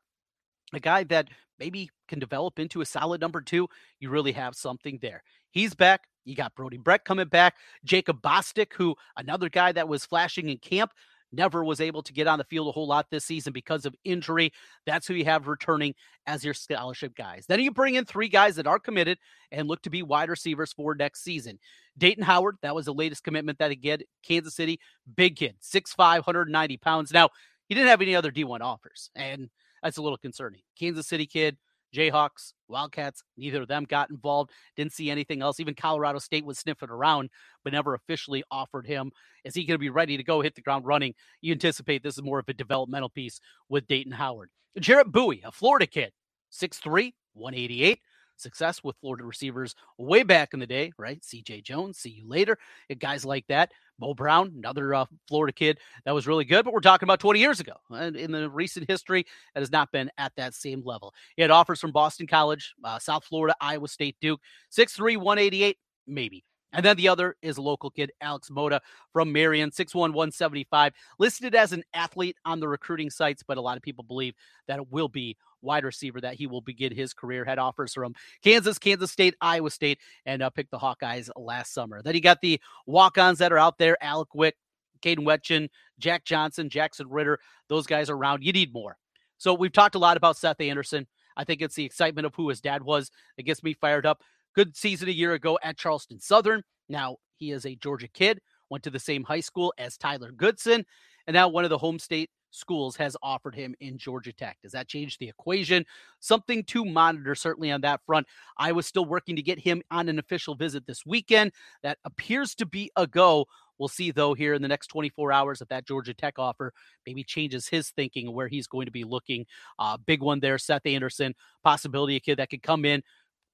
a 0.74 0.80
guy 0.80 1.04
that 1.06 1.30
maybe 1.60 1.90
can 2.08 2.20
develop 2.20 2.60
into 2.60 2.82
a 2.82 2.86
solid 2.86 3.22
number 3.22 3.42
two, 3.42 3.68
you 4.00 4.10
really 4.10 4.34
have 4.34 4.56
something 4.56 5.00
there. 5.02 5.24
He's 5.52 5.74
back. 5.74 6.04
You 6.26 6.36
got 6.36 6.56
Brody 6.56 6.78
Brecht 6.78 7.06
coming 7.06 7.28
back. 7.28 7.56
Jacob 7.84 8.22
Bostick, 8.22 8.74
who 8.74 8.96
another 9.16 9.50
guy 9.50 9.72
that 9.72 9.88
was 9.88 10.06
flashing 10.06 10.50
in 10.50 10.58
camp, 10.58 10.92
never 11.32 11.64
was 11.64 11.82
able 11.82 12.02
to 12.04 12.14
get 12.14 12.28
on 12.28 12.38
the 12.38 12.44
field 12.44 12.68
a 12.68 12.72
whole 12.72 12.88
lot 12.88 13.10
this 13.10 13.26
season 13.26 13.54
because 13.54 13.86
of 13.86 13.96
injury. 14.04 14.52
That's 14.86 15.08
who 15.08 15.14
you 15.14 15.26
have 15.26 15.48
returning 15.48 15.94
as 16.26 16.44
your 16.44 16.54
scholarship 16.54 17.16
guys. 17.16 17.46
Then 17.48 17.60
you 17.60 17.72
bring 17.72 17.96
in 17.96 18.06
three 18.06 18.30
guys 18.30 18.56
that 18.56 18.68
are 18.68 18.80
committed 18.80 19.18
and 19.52 19.68
look 19.68 19.82
to 19.84 19.90
be 19.90 20.04
wide 20.04 20.30
receivers 20.30 20.74
for 20.74 20.96
next 20.96 21.24
season. 21.24 21.60
Dayton 21.98 22.24
Howard, 22.24 22.58
that 22.62 22.76
was 22.76 22.86
the 22.86 22.94
latest 22.94 23.24
commitment 23.24 23.60
that 23.60 23.70
he 23.70 23.76
get. 23.76 24.04
Kansas 24.24 24.56
City, 24.56 24.80
big 25.16 25.36
kid, 25.36 25.56
6'5, 25.62 25.98
190 25.98 26.78
pounds. 26.78 27.12
Now, 27.12 27.30
he 27.68 27.76
didn't 27.76 27.90
have 27.90 28.02
any 28.02 28.16
other 28.16 28.32
D1 28.32 28.62
offers, 28.62 29.10
and 29.16 29.50
that's 29.82 29.98
a 29.98 30.02
little 30.02 30.18
concerning. 30.18 30.62
Kansas 30.78 31.08
City 31.08 31.26
kid, 31.26 31.58
Jayhawks, 31.96 32.54
Wildcats, 32.68 33.24
neither 33.38 33.62
of 33.62 33.68
them 33.68 33.86
got 33.86 34.10
involved. 34.10 34.52
Didn't 34.76 34.94
see 34.94 35.10
anything 35.10 35.42
else. 35.42 35.60
Even 35.60 35.74
Colorado 35.74 36.20
State 36.20 36.46
was 36.46 36.60
sniffing 36.60 36.90
around, 36.90 37.30
but 37.64 37.74
never 37.74 37.94
officially 37.94 38.44
offered 38.52 38.86
him. 38.86 39.12
Is 39.44 39.56
he 39.56 39.64
going 39.64 39.76
to 39.76 39.80
be 39.80 39.90
ready 39.90 40.18
to 40.18 40.24
go 40.24 40.42
hit 40.42 40.56
the 40.56 40.62
ground 40.62 40.86
running? 40.86 41.14
You 41.42 41.54
anticipate 41.54 42.04
this 42.04 42.18
is 42.18 42.24
more 42.24 42.40
of 42.40 42.50
a 42.50 42.54
developmental 42.54 43.10
piece 43.10 43.40
with 43.70 43.88
Dayton 43.88 44.12
Howard. 44.12 44.50
Jarriett 44.80 45.12
Buie, 45.12 45.42
a 45.46 45.52
Florida 45.52 45.88
kid, 45.88 46.12
6'3, 46.52 47.14
188 47.34 48.00
success 48.38 48.84
with 48.84 48.98
Florida 48.98 49.24
receivers 49.24 49.76
way 49.98 50.24
back 50.24 50.54
in 50.54 50.60
the 50.60 50.68
day, 50.68 50.92
right? 50.98 51.22
CJ 51.22 51.64
Jones, 51.64 51.98
see 51.98 52.10
you 52.10 52.28
later. 52.28 52.58
Guys 53.00 53.26
like 53.26 53.46
that. 53.48 53.72
Bo 54.00 54.14
Brown, 54.14 54.54
another 54.58 54.94
uh, 54.94 55.06
Florida 55.28 55.54
kid 55.54 55.80
that 56.06 56.14
was 56.14 56.28
really 56.28 56.46
good, 56.46 56.66
but 56.66 56.74
we're 56.74 56.80
talking 56.82 57.06
about 57.06 57.20
20 57.20 57.40
years 57.40 57.60
ago. 57.60 57.74
And 57.90 58.16
in 58.16 58.32
the 58.32 58.50
recent 58.50 58.90
history, 58.90 59.26
that 59.54 59.62
has 59.62 59.72
not 59.72 59.92
been 59.92 60.10
at 60.18 60.34
that 60.38 60.54
same 60.54 60.82
level. 60.84 61.14
He 61.36 61.42
had 61.42 61.52
offers 61.52 61.80
from 61.80 61.92
Boston 61.92 62.28
College, 62.28 62.74
uh, 62.84 63.00
South 63.00 63.26
Florida, 63.26 63.56
Iowa 63.62 63.88
State, 63.88 64.18
Duke, 64.22 64.42
6'3, 64.72 65.18
188, 65.18 65.78
maybe. 66.08 66.44
And 66.76 66.86
then 66.86 66.98
the 66.98 67.08
other 67.08 67.36
is 67.42 67.58
local 67.58 67.90
kid, 67.90 68.12
Alex 68.22 68.50
Moda 68.50 68.80
from 69.14 69.32
Marion, 69.32 69.72
6'1, 69.72 69.96
175, 69.96 70.94
listed 71.18 71.56
as 71.56 71.72
an 71.72 71.84
athlete 71.94 72.38
on 72.46 72.60
the 72.60 72.68
recruiting 72.68 73.10
sites, 73.10 73.44
but 73.44 73.58
a 73.58 73.62
lot 73.62 73.78
of 73.78 73.84
people 73.84 74.04
believe 74.04 74.36
that 74.68 74.80
it 74.80 74.92
will 74.92 75.10
be 75.10 75.38
wide 75.62 75.84
receiver 75.84 76.22
that 76.22 76.36
he 76.36 76.48
will 76.48 76.62
begin 76.62 76.96
his 76.96 77.14
career. 77.14 77.44
Had 77.44 77.60
offers 77.60 77.94
from 77.94 78.14
Kansas, 78.44 78.78
Kansas 78.78 79.12
State, 79.12 79.36
Iowa 79.42 79.72
State, 79.72 80.00
and 80.26 80.42
uh, 80.42 80.50
picked 80.50 80.72
the 80.72 80.78
Hawkeyes 80.78 81.30
last 81.36 81.74
summer. 81.74 82.02
Then 82.02 82.16
you 82.16 82.22
got 82.22 82.42
the 82.42 82.62
walk 82.86 83.18
ons 83.18 83.40
that 83.40 83.52
are 83.52 83.58
out 83.58 83.78
there 83.78 83.98
Alec 84.02 84.34
Wick, 84.36 84.56
Caden 85.02 85.26
Wetchin, 85.26 85.70
Jack 86.00 86.24
Johnson, 86.24 86.70
Jackson 86.70 87.10
Ritter. 87.10 87.40
Those 87.68 87.88
guys 87.88 88.10
are 88.10 88.16
around. 88.16 88.44
You 88.44 88.54
need 88.54 88.74
more. 88.74 88.98
So 89.38 89.54
we've 89.54 89.74
talked 89.74 89.96
a 89.96 90.00
lot 90.00 90.18
about 90.18 90.38
Seth 90.38 90.62
Anderson. 90.62 91.08
I 91.38 91.44
think 91.44 91.62
it's 91.62 91.76
the 91.76 91.86
excitement 91.86 92.26
of 92.26 92.36
who 92.36 92.48
his 92.48 92.62
dad 92.62 92.84
was 92.84 93.12
that 93.36 93.44
gets 93.44 93.64
me 93.64 93.74
fired 93.74 94.06
up. 94.06 94.22
Good 94.56 94.78
season 94.78 95.10
a 95.10 95.12
year 95.12 95.34
ago 95.34 95.60
at 95.64 95.78
Charleston 95.78 96.18
Southern. 96.18 96.64
Now 96.88 97.18
he 97.36 97.52
is 97.52 97.66
a 97.66 97.76
Georgia 97.76 98.08
kid, 98.08 98.40
went 98.70 98.86
to 98.86 98.90
the 98.90 99.00
same 99.00 99.26
high 99.26 99.42
school 99.42 99.74
as 99.78 99.98
Tyler 99.98 100.32
Goodson, 100.32 100.86
and 101.28 101.34
now 101.34 101.50
one 101.50 101.66
of 101.66 101.70
the 101.70 101.78
home 101.78 102.00
state 102.00 102.30
schools 102.52 102.96
has 102.96 103.18
offered 103.22 103.54
him 103.54 103.76
in 103.82 103.98
Georgia 103.98 104.32
Tech. 104.32 104.58
Does 104.64 104.72
that 104.72 104.88
change 104.88 105.18
the 105.18 105.28
equation? 105.28 105.86
Something 106.22 106.64
to 106.68 106.86
monitor, 106.86 107.36
certainly 107.36 107.70
on 107.70 107.82
that 107.82 108.00
front. 108.06 108.28
I 108.58 108.72
was 108.72 108.86
still 108.86 109.04
working 109.04 109.36
to 109.36 109.42
get 109.42 109.60
him 109.60 109.82
on 109.92 110.08
an 110.08 110.20
official 110.20 110.56
visit 110.56 110.88
this 110.88 111.06
weekend. 111.06 111.52
That 111.84 111.98
appears 112.06 112.56
to 112.56 112.66
be 112.66 112.90
a 112.96 113.06
go. 113.06 113.48
We'll 113.78 113.90
see, 113.90 114.12
though, 114.12 114.34
here 114.34 114.54
in 114.54 114.62
the 114.62 114.70
next 114.70 114.88
24 114.88 115.34
hours 115.34 115.60
if 115.60 115.68
that 115.68 115.86
Georgia 115.86 116.14
Tech 116.14 116.40
offer 116.40 116.72
maybe 117.06 117.26
changes 117.26 117.68
his 117.68 117.90
thinking 117.90 118.34
where 118.34 118.48
he's 118.48 118.68
going 118.68 118.86
to 118.86 118.92
be 118.92 119.04
looking. 119.04 119.46
Uh, 119.78 119.98
big 119.98 120.22
one 120.22 120.40
there, 120.40 120.58
Seth 120.58 120.86
Anderson, 120.86 121.36
possibility 121.62 122.16
a 122.16 122.22
kid 122.22 122.40
that 122.40 122.50
could 122.50 122.64
come 122.64 122.86
in 122.86 123.04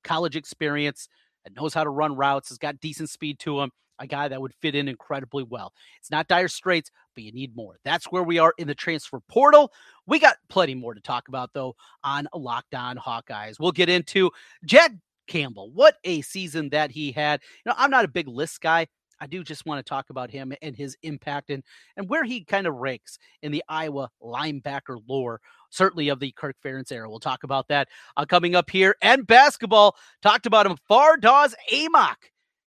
college 0.03 0.35
experience, 0.35 1.07
that 1.43 1.55
knows 1.55 1.73
how 1.73 1.83
to 1.83 1.89
run 1.89 2.15
routes, 2.15 2.49
has 2.49 2.57
got 2.57 2.79
decent 2.79 3.09
speed 3.09 3.39
to 3.39 3.61
him, 3.61 3.71
a 3.99 4.07
guy 4.07 4.27
that 4.27 4.41
would 4.41 4.53
fit 4.61 4.75
in 4.75 4.87
incredibly 4.87 5.43
well. 5.43 5.73
It's 5.99 6.11
not 6.11 6.27
dire 6.27 6.47
straits, 6.47 6.91
but 7.15 7.23
you 7.23 7.31
need 7.31 7.55
more. 7.55 7.77
That's 7.83 8.05
where 8.05 8.23
we 8.23 8.39
are 8.39 8.53
in 8.57 8.67
the 8.67 8.75
transfer 8.75 9.19
portal. 9.27 9.71
We 10.07 10.19
got 10.19 10.37
plenty 10.49 10.75
more 10.75 10.93
to 10.93 11.01
talk 11.01 11.27
about, 11.27 11.51
though, 11.53 11.75
on 12.03 12.27
Locked 12.33 12.75
On 12.75 12.97
Hawkeyes. 12.97 13.59
We'll 13.59 13.71
get 13.71 13.89
into 13.89 14.31
Jack 14.65 14.91
Campbell. 15.27 15.71
What 15.71 15.95
a 16.03 16.21
season 16.21 16.69
that 16.69 16.91
he 16.91 17.11
had. 17.11 17.41
You 17.65 17.69
know, 17.69 17.75
I'm 17.77 17.91
not 17.91 18.05
a 18.05 18.09
big 18.09 18.27
list 18.27 18.61
guy. 18.61 18.87
I 19.21 19.27
do 19.27 19.43
just 19.43 19.65
want 19.67 19.85
to 19.85 19.87
talk 19.87 20.09
about 20.09 20.31
him 20.31 20.51
and 20.61 20.75
his 20.75 20.97
impact 21.03 21.51
and 21.51 21.63
and 21.95 22.09
where 22.09 22.23
he 22.23 22.43
kind 22.43 22.65
of 22.65 22.75
ranks 22.75 23.19
in 23.43 23.51
the 23.51 23.63
Iowa 23.69 24.09
linebacker 24.21 24.99
lore, 25.07 25.39
certainly 25.69 26.09
of 26.09 26.19
the 26.19 26.31
Kirk 26.31 26.55
Ferentz 26.65 26.91
era. 26.91 27.07
We'll 27.07 27.19
talk 27.19 27.43
about 27.43 27.67
that 27.67 27.87
uh, 28.17 28.25
coming 28.25 28.55
up 28.55 28.69
here. 28.69 28.95
And 29.01 29.25
basketball, 29.27 29.95
talked 30.23 30.47
about 30.47 30.65
him, 30.65 30.75
Fardaws 30.89 31.53
Aimaq. 31.71 32.15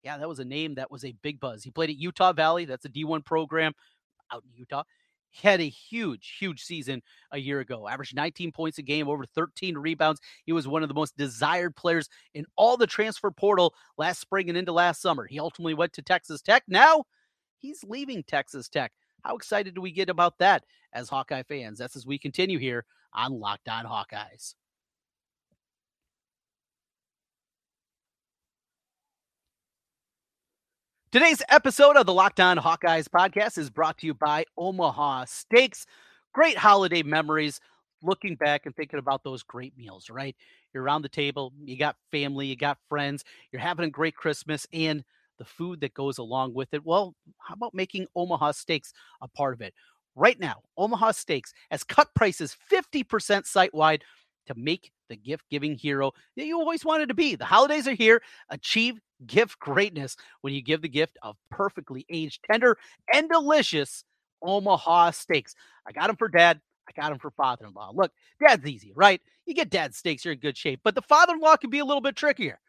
Yeah, 0.04 0.16
that 0.18 0.28
was 0.28 0.38
a 0.38 0.44
name 0.44 0.76
that 0.76 0.90
was 0.90 1.04
a 1.04 1.12
big 1.22 1.40
buzz. 1.40 1.64
He 1.64 1.70
played 1.70 1.90
at 1.90 1.96
Utah 1.96 2.32
Valley. 2.32 2.66
That's 2.66 2.84
a 2.84 2.90
D1 2.90 3.24
program 3.24 3.72
out 4.32 4.44
in 4.44 4.50
Utah. 4.54 4.84
He 5.34 5.48
had 5.48 5.60
a 5.60 5.68
huge, 5.68 6.36
huge 6.38 6.62
season 6.62 7.02
a 7.32 7.38
year 7.38 7.58
ago. 7.58 7.88
Averaged 7.88 8.14
19 8.14 8.52
points 8.52 8.78
a 8.78 8.82
game, 8.82 9.08
over 9.08 9.26
13 9.26 9.76
rebounds. 9.76 10.20
He 10.44 10.52
was 10.52 10.68
one 10.68 10.84
of 10.84 10.88
the 10.88 10.94
most 10.94 11.16
desired 11.16 11.74
players 11.74 12.08
in 12.34 12.46
all 12.54 12.76
the 12.76 12.86
transfer 12.86 13.32
portal 13.32 13.74
last 13.98 14.20
spring 14.20 14.48
and 14.48 14.56
into 14.56 14.70
last 14.70 15.02
summer. 15.02 15.26
He 15.26 15.40
ultimately 15.40 15.74
went 15.74 15.92
to 15.94 16.02
Texas 16.02 16.40
Tech. 16.40 16.62
Now 16.68 17.04
he's 17.58 17.82
leaving 17.82 18.22
Texas 18.22 18.68
Tech. 18.68 18.92
How 19.24 19.34
excited 19.34 19.74
do 19.74 19.80
we 19.80 19.90
get 19.90 20.08
about 20.08 20.38
that 20.38 20.64
as 20.92 21.08
Hawkeye 21.08 21.42
fans? 21.42 21.80
That's 21.80 21.96
as 21.96 22.06
we 22.06 22.16
continue 22.16 22.60
here 22.60 22.84
on 23.12 23.32
Locked 23.32 23.68
On 23.68 23.84
Hawkeyes. 23.84 24.54
Today's 31.14 31.42
episode 31.48 31.96
of 31.96 32.06
the 32.06 32.12
Locked 32.12 32.40
On 32.40 32.56
Hawkeyes 32.58 33.06
podcast 33.06 33.56
is 33.56 33.70
brought 33.70 33.98
to 33.98 34.06
you 34.08 34.14
by 34.14 34.44
Omaha 34.58 35.26
Steaks. 35.26 35.86
Great 36.32 36.56
holiday 36.56 37.04
memories 37.04 37.60
looking 38.02 38.34
back 38.34 38.66
and 38.66 38.74
thinking 38.74 38.98
about 38.98 39.22
those 39.22 39.44
great 39.44 39.78
meals, 39.78 40.10
right? 40.10 40.34
You're 40.72 40.82
around 40.82 41.02
the 41.02 41.08
table, 41.08 41.52
you 41.64 41.78
got 41.78 41.94
family, 42.10 42.48
you 42.48 42.56
got 42.56 42.78
friends, 42.88 43.22
you're 43.52 43.62
having 43.62 43.84
a 43.84 43.90
great 43.90 44.16
Christmas, 44.16 44.66
and 44.72 45.04
the 45.38 45.44
food 45.44 45.82
that 45.82 45.94
goes 45.94 46.18
along 46.18 46.52
with 46.52 46.74
it. 46.74 46.84
Well, 46.84 47.14
how 47.38 47.54
about 47.54 47.74
making 47.74 48.08
Omaha 48.16 48.50
Steaks 48.50 48.92
a 49.22 49.28
part 49.28 49.54
of 49.54 49.60
it? 49.60 49.72
Right 50.16 50.40
now, 50.40 50.62
Omaha 50.76 51.12
Steaks 51.12 51.52
has 51.70 51.84
cut 51.84 52.08
prices 52.16 52.56
50% 52.72 53.46
site 53.46 53.72
wide 53.72 54.02
to 54.46 54.54
make 54.56 54.90
the 55.08 55.16
gift 55.16 55.44
giving 55.48 55.76
hero 55.76 56.12
that 56.36 56.46
you 56.46 56.58
always 56.58 56.84
wanted 56.84 57.08
to 57.08 57.14
be. 57.14 57.36
The 57.36 57.44
holidays 57.44 57.86
are 57.86 57.94
here. 57.94 58.20
Achieve 58.50 58.98
gift 59.26 59.58
greatness 59.58 60.16
when 60.40 60.52
you 60.52 60.62
give 60.62 60.82
the 60.82 60.88
gift 60.88 61.18
of 61.22 61.36
perfectly 61.50 62.04
aged, 62.08 62.40
tender, 62.50 62.76
and 63.12 63.28
delicious 63.28 64.04
Omaha 64.42 65.10
steaks. 65.10 65.54
I 65.86 65.92
got 65.92 66.08
them 66.08 66.16
for 66.16 66.28
dad. 66.28 66.60
I 66.88 67.00
got 67.00 67.10
them 67.10 67.18
for 67.18 67.30
father 67.30 67.66
in 67.66 67.72
law. 67.72 67.92
Look, 67.94 68.12
dad's 68.40 68.66
easy, 68.66 68.92
right? 68.94 69.20
You 69.46 69.54
get 69.54 69.70
dad 69.70 69.94
steaks, 69.94 70.24
you're 70.24 70.34
in 70.34 70.40
good 70.40 70.56
shape. 70.56 70.80
But 70.84 70.94
the 70.94 71.02
father 71.02 71.34
in 71.34 71.40
law 71.40 71.56
can 71.56 71.70
be 71.70 71.78
a 71.78 71.84
little 71.84 72.02
bit 72.02 72.16
trickier. 72.16 72.60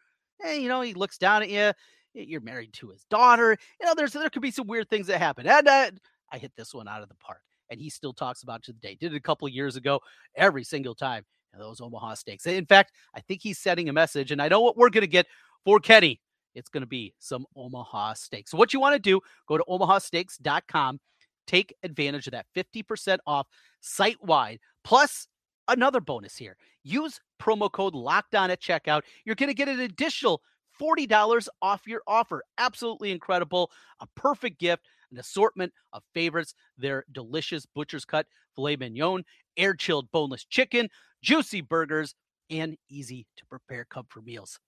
Hey, 0.42 0.60
you 0.60 0.68
know, 0.68 0.80
he 0.80 0.94
looks 0.94 1.18
down 1.18 1.42
at 1.42 1.50
you. 1.50 1.72
You're 2.14 2.40
married 2.40 2.72
to 2.74 2.88
his 2.88 3.04
daughter. 3.10 3.56
You 3.80 3.86
know, 3.86 3.94
there's 3.94 4.12
there 4.12 4.30
could 4.30 4.42
be 4.42 4.50
some 4.50 4.66
weird 4.66 4.88
things 4.88 5.06
that 5.08 5.18
happen. 5.18 5.46
And 5.46 5.68
uh, 5.68 5.90
I 6.32 6.38
hit 6.38 6.52
this 6.56 6.72
one 6.72 6.88
out 6.88 7.02
of 7.02 7.08
the 7.08 7.14
park. 7.16 7.40
And 7.68 7.80
he 7.80 7.90
still 7.90 8.12
talks 8.12 8.42
about 8.42 8.62
to 8.64 8.72
the 8.72 8.78
day. 8.78 8.96
Did 8.98 9.12
it 9.12 9.16
a 9.16 9.20
couple 9.20 9.48
years 9.48 9.76
ago, 9.76 10.00
every 10.34 10.64
single 10.64 10.94
time. 10.94 11.24
those 11.58 11.80
Omaha 11.80 12.14
steaks. 12.14 12.46
In 12.46 12.64
fact, 12.64 12.92
I 13.14 13.20
think 13.20 13.42
he's 13.42 13.58
setting 13.58 13.88
a 13.88 13.92
message, 13.92 14.30
and 14.30 14.40
I 14.40 14.48
know 14.48 14.60
what 14.60 14.76
we're 14.76 14.90
going 14.90 15.02
to 15.02 15.08
get 15.08 15.26
for 15.64 15.80
Kenny 15.80 16.20
it's 16.56 16.70
going 16.70 16.80
to 16.80 16.86
be 16.88 17.14
some 17.18 17.46
Omaha 17.54 18.14
steaks. 18.14 18.50
So, 18.50 18.56
what 18.56 18.72
you 18.72 18.80
want 18.80 18.94
to 18.94 18.98
do, 18.98 19.20
go 19.46 19.58
to 19.58 19.64
omahasteaks.com, 19.68 20.98
take 21.46 21.74
advantage 21.82 22.26
of 22.26 22.32
that 22.32 22.46
50% 22.56 23.18
off 23.26 23.46
site 23.80 24.16
wide, 24.22 24.58
plus 24.82 25.28
another 25.68 26.00
bonus 26.00 26.36
here. 26.36 26.56
Use 26.82 27.20
promo 27.40 27.70
code 27.70 27.94
LOCKDOWN 27.94 28.50
at 28.50 28.60
checkout. 28.62 29.02
You're 29.24 29.34
going 29.34 29.48
to 29.48 29.54
get 29.54 29.68
an 29.68 29.80
additional 29.80 30.40
$40 30.80 31.48
off 31.62 31.82
your 31.86 32.02
offer. 32.06 32.42
Absolutely 32.58 33.10
incredible. 33.10 33.70
A 34.00 34.06
perfect 34.16 34.58
gift, 34.58 34.82
an 35.10 35.18
assortment 35.18 35.72
of 35.92 36.02
favorites. 36.14 36.54
Their 36.76 37.04
delicious 37.12 37.66
butcher's 37.66 38.04
cut 38.04 38.26
filet 38.54 38.76
mignon, 38.76 39.24
air 39.56 39.74
chilled 39.74 40.10
boneless 40.10 40.44
chicken, 40.44 40.88
juicy 41.22 41.60
burgers, 41.60 42.14
and 42.50 42.76
easy 42.88 43.26
to 43.36 43.46
prepare 43.46 43.84
comfort 43.84 44.24
meals. 44.24 44.58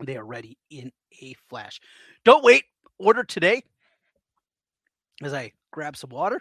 They 0.00 0.16
are 0.16 0.24
ready 0.24 0.58
in 0.70 0.92
a 1.22 1.34
flash. 1.48 1.80
Don't 2.24 2.44
wait. 2.44 2.64
Order 2.98 3.24
today 3.24 3.62
as 5.22 5.32
I 5.32 5.52
grab 5.70 5.96
some 5.96 6.10
water. 6.10 6.40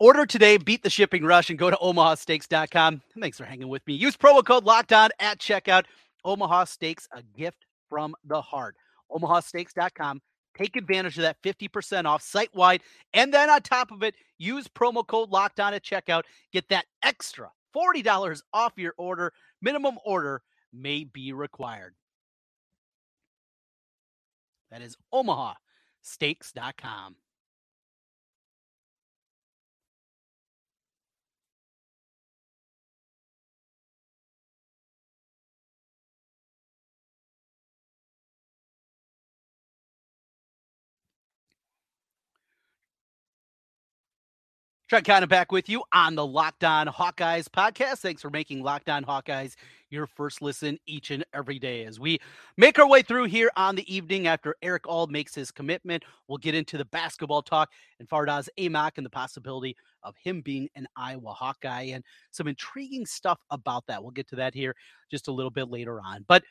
Order 0.00 0.26
today, 0.26 0.56
beat 0.56 0.82
the 0.82 0.90
shipping 0.90 1.24
rush, 1.24 1.50
and 1.50 1.58
go 1.58 1.70
to 1.70 1.76
omahasteaks.com. 1.76 3.00
Thanks 3.20 3.38
for 3.38 3.44
hanging 3.44 3.68
with 3.68 3.86
me. 3.86 3.94
Use 3.94 4.16
promo 4.16 4.44
code 4.44 4.64
locked 4.64 4.92
on 4.92 5.10
at 5.20 5.38
checkout. 5.38 5.84
Omaha 6.24 6.64
Steaks, 6.64 7.06
a 7.12 7.22
gift 7.22 7.64
from 7.88 8.14
the 8.24 8.42
heart. 8.42 8.76
omahasteaks.com. 9.10 10.20
Take 10.56 10.76
advantage 10.76 11.16
of 11.16 11.22
that 11.22 11.40
50% 11.42 12.06
off 12.06 12.22
site 12.22 12.54
wide. 12.54 12.82
And 13.12 13.32
then 13.32 13.50
on 13.50 13.60
top 13.62 13.92
of 13.92 14.02
it, 14.02 14.14
use 14.38 14.68
promo 14.68 15.06
code 15.06 15.30
locked 15.30 15.60
on 15.60 15.74
at 15.74 15.84
checkout. 15.84 16.22
Get 16.52 16.68
that 16.68 16.86
extra 17.02 17.50
$40 17.74 18.42
off 18.52 18.74
your 18.76 18.94
order. 18.96 19.32
Minimum 19.60 19.98
order 20.04 20.42
may 20.72 21.02
be 21.04 21.32
required. 21.32 21.94
That 24.70 24.82
is 24.82 24.96
omahasteaks.com. 25.12 27.16
Trent 44.94 45.06
Condon 45.06 45.28
back 45.28 45.50
with 45.50 45.68
you 45.68 45.82
on 45.92 46.14
the 46.14 46.24
Locked 46.24 46.62
On 46.62 46.86
Hawkeyes 46.86 47.48
podcast. 47.48 47.98
Thanks 47.98 48.22
for 48.22 48.30
making 48.30 48.62
Locked 48.62 48.88
On 48.88 49.02
Hawkeyes 49.04 49.56
your 49.90 50.06
first 50.06 50.40
listen 50.40 50.78
each 50.86 51.10
and 51.10 51.24
every 51.34 51.58
day 51.58 51.84
as 51.84 51.98
we 51.98 52.20
make 52.56 52.78
our 52.78 52.86
way 52.86 53.02
through 53.02 53.24
here 53.24 53.50
on 53.56 53.74
the 53.74 53.92
evening 53.92 54.28
after 54.28 54.54
Erick 54.62 54.86
All 54.86 55.08
makes 55.08 55.34
his 55.34 55.50
commitment. 55.50 56.04
We'll 56.28 56.38
get 56.38 56.54
into 56.54 56.78
the 56.78 56.84
basketball 56.84 57.42
talk 57.42 57.70
and 57.98 58.08
Fardaws 58.08 58.48
Aimaq 58.56 58.92
and 58.96 59.04
the 59.04 59.10
possibility 59.10 59.76
of 60.04 60.14
him 60.16 60.42
being 60.42 60.68
an 60.76 60.86
Iowa 60.94 61.32
Hawkeye 61.32 61.86
and 61.92 62.04
some 62.30 62.46
intriguing 62.46 63.04
stuff 63.04 63.40
about 63.50 63.84
that. 63.88 64.00
We'll 64.00 64.12
get 64.12 64.28
to 64.28 64.36
that 64.36 64.54
here 64.54 64.76
just 65.10 65.26
a 65.26 65.32
little 65.32 65.50
bit 65.50 65.70
later 65.70 66.00
on. 66.00 66.24
But 66.28 66.44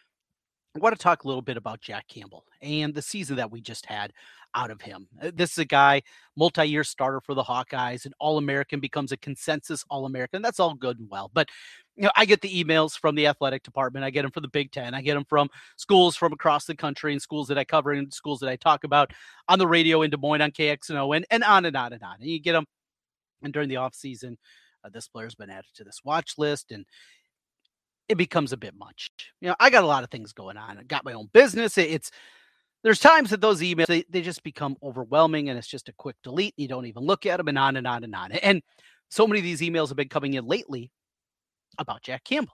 I 0.76 0.80
want 0.80 0.96
to 0.96 1.02
talk 1.02 1.24
a 1.24 1.28
little 1.28 1.44
bit 1.44 1.58
about 1.58 1.82
Jack 1.82 2.08
Campbell 2.08 2.46
and 2.62 2.96
the 2.96 3.02
season 3.02 3.36
that 3.36 3.52
we 3.52 3.62
just 3.62 3.86
had 3.86 4.12
out 4.56 4.72
of 4.72 4.82
him. 4.82 5.08
Uh, 5.22 5.32
this 5.34 5.52
is 5.52 5.58
a 5.60 5.66
guy, 5.66 6.02
multi 6.36 6.66
year 6.66 6.84
starter 6.84 7.22
for 7.22 7.36
the 7.36 7.44
Hawkeyes, 7.44 8.06
an 8.06 8.14
All 8.20 8.40
American, 8.40 8.80
becomes 8.80 9.12
a 9.12 9.18
consensus 9.18 9.86
All 9.90 10.06
American. 10.06 10.42
That's 10.42 10.60
all 10.60 10.74
good 10.74 11.00
and 11.00 11.10
well. 11.10 11.30
But 11.32 11.50
you 11.96 12.04
know, 12.04 12.12
I 12.16 12.26
get 12.26 12.42
the 12.42 12.64
emails 12.64 12.98
from 12.98 13.14
the 13.14 13.28
athletic 13.28 13.62
department. 13.62 14.04
I 14.04 14.10
get 14.10 14.24
them 14.24 14.32
from 14.32 14.42
the 14.42 14.50
Big 14.50 14.72
Ten. 14.72 14.96
I 14.96 15.02
get 15.02 15.14
them 15.14 15.26
from 15.30 15.50
schools 15.78 16.16
from 16.16 16.34
across 16.34 16.66
the 16.66 16.76
country 16.76 17.12
and 17.14 17.22
schools 17.22 17.48
that 17.50 17.58
I 17.60 17.66
cover 17.66 17.92
and 17.92 18.12
schools 18.12 18.40
that 18.40 18.50
I 18.50 18.56
talk 18.56 18.84
about 18.84 19.12
on 19.48 19.60
the 19.60 19.68
radio 19.68 20.02
in 20.02 20.10
Des 20.10 20.18
Moines 20.18 20.42
on 20.42 20.52
KXNO 20.52 21.16
and, 21.16 21.26
and 21.30 21.44
on 21.44 21.66
and 21.66 21.78
on 21.78 21.94
and 21.94 22.02
on. 22.02 22.16
And 22.20 22.30
you 22.30 22.40
get 22.40 22.54
them. 22.54 22.66
And 23.44 23.54
during 23.54 23.70
the 23.70 23.76
off 23.76 23.94
season, 23.94 24.38
uh, 24.84 24.90
this 24.90 25.08
player's 25.08 25.36
been 25.36 25.50
added 25.50 25.70
to 25.76 25.84
this 25.84 26.00
watch 26.04 26.34
list 26.38 26.72
and 26.72 26.86
it 28.14 28.18
becomes 28.18 28.54
a 28.54 28.58
bit 28.58 28.76
much. 28.78 29.10
You 29.42 29.50
know, 29.50 29.56
I 29.60 29.72
got 29.72 29.84
a 29.84 29.88
lot 29.88 30.04
of 30.04 30.12
things 30.12 30.34
going 30.34 30.56
on. 30.56 30.78
I 30.78 30.84
got 30.84 31.04
my 31.04 31.14
own 31.14 31.30
business. 31.34 31.80
It's 31.80 32.12
there's 32.84 33.00
times 33.00 33.32
that 33.32 33.42
those 33.42 33.60
emails 33.62 33.88
they, 33.88 34.04
they 34.08 34.22
just 34.22 34.44
become 34.44 34.78
overwhelming 34.84 35.50
and 35.50 35.58
it's 35.58 35.68
just 35.68 35.90
a 35.90 35.94
quick 35.94 36.16
delete. 36.24 36.54
You 36.56 36.68
don't 36.68 36.86
even 36.86 37.04
look 37.04 37.26
at 37.26 37.38
them 37.38 37.48
and 37.48 37.58
on 37.58 37.76
and 37.76 37.88
on 37.88 38.04
and 38.04 38.14
on. 38.14 38.32
And 38.34 38.62
so 39.10 39.26
many 39.26 39.40
of 39.40 39.44
these 39.44 39.62
emails 39.62 39.88
have 39.88 39.98
been 39.98 40.10
coming 40.10 40.36
in 40.36 40.46
lately 40.46 40.92
about 41.80 42.04
Jack 42.04 42.24
Campbell. 42.24 42.54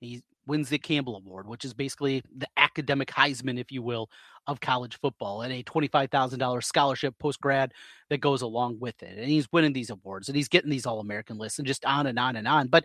He 0.00 0.22
wins 0.46 0.68
the 0.68 0.78
Campbell 0.78 1.16
Award, 1.16 1.48
which 1.48 1.64
is 1.64 1.74
basically 1.74 2.22
the 2.36 2.46
academic 2.56 3.08
Heisman, 3.08 3.58
if 3.58 3.72
you 3.72 3.82
will, 3.82 4.08
of 4.46 4.60
college 4.60 5.00
football, 5.00 5.42
and 5.42 5.52
a 5.52 5.64
$25,000 5.64 6.62
scholarship 6.62 7.18
post 7.18 7.40
grad 7.40 7.72
that 8.10 8.20
goes 8.20 8.42
along 8.42 8.78
with 8.78 9.02
it. 9.02 9.18
And 9.18 9.28
he's 9.28 9.50
winning 9.50 9.72
these 9.72 9.90
awards 9.90 10.28
and 10.28 10.36
he's 10.36 10.48
getting 10.48 10.70
these 10.70 10.86
All 10.86 11.00
American 11.00 11.38
lists 11.38 11.58
and 11.58 11.66
just 11.66 11.84
on 11.84 12.06
and 12.06 12.20
on 12.20 12.36
and 12.36 12.46
on. 12.46 12.68
But 12.68 12.84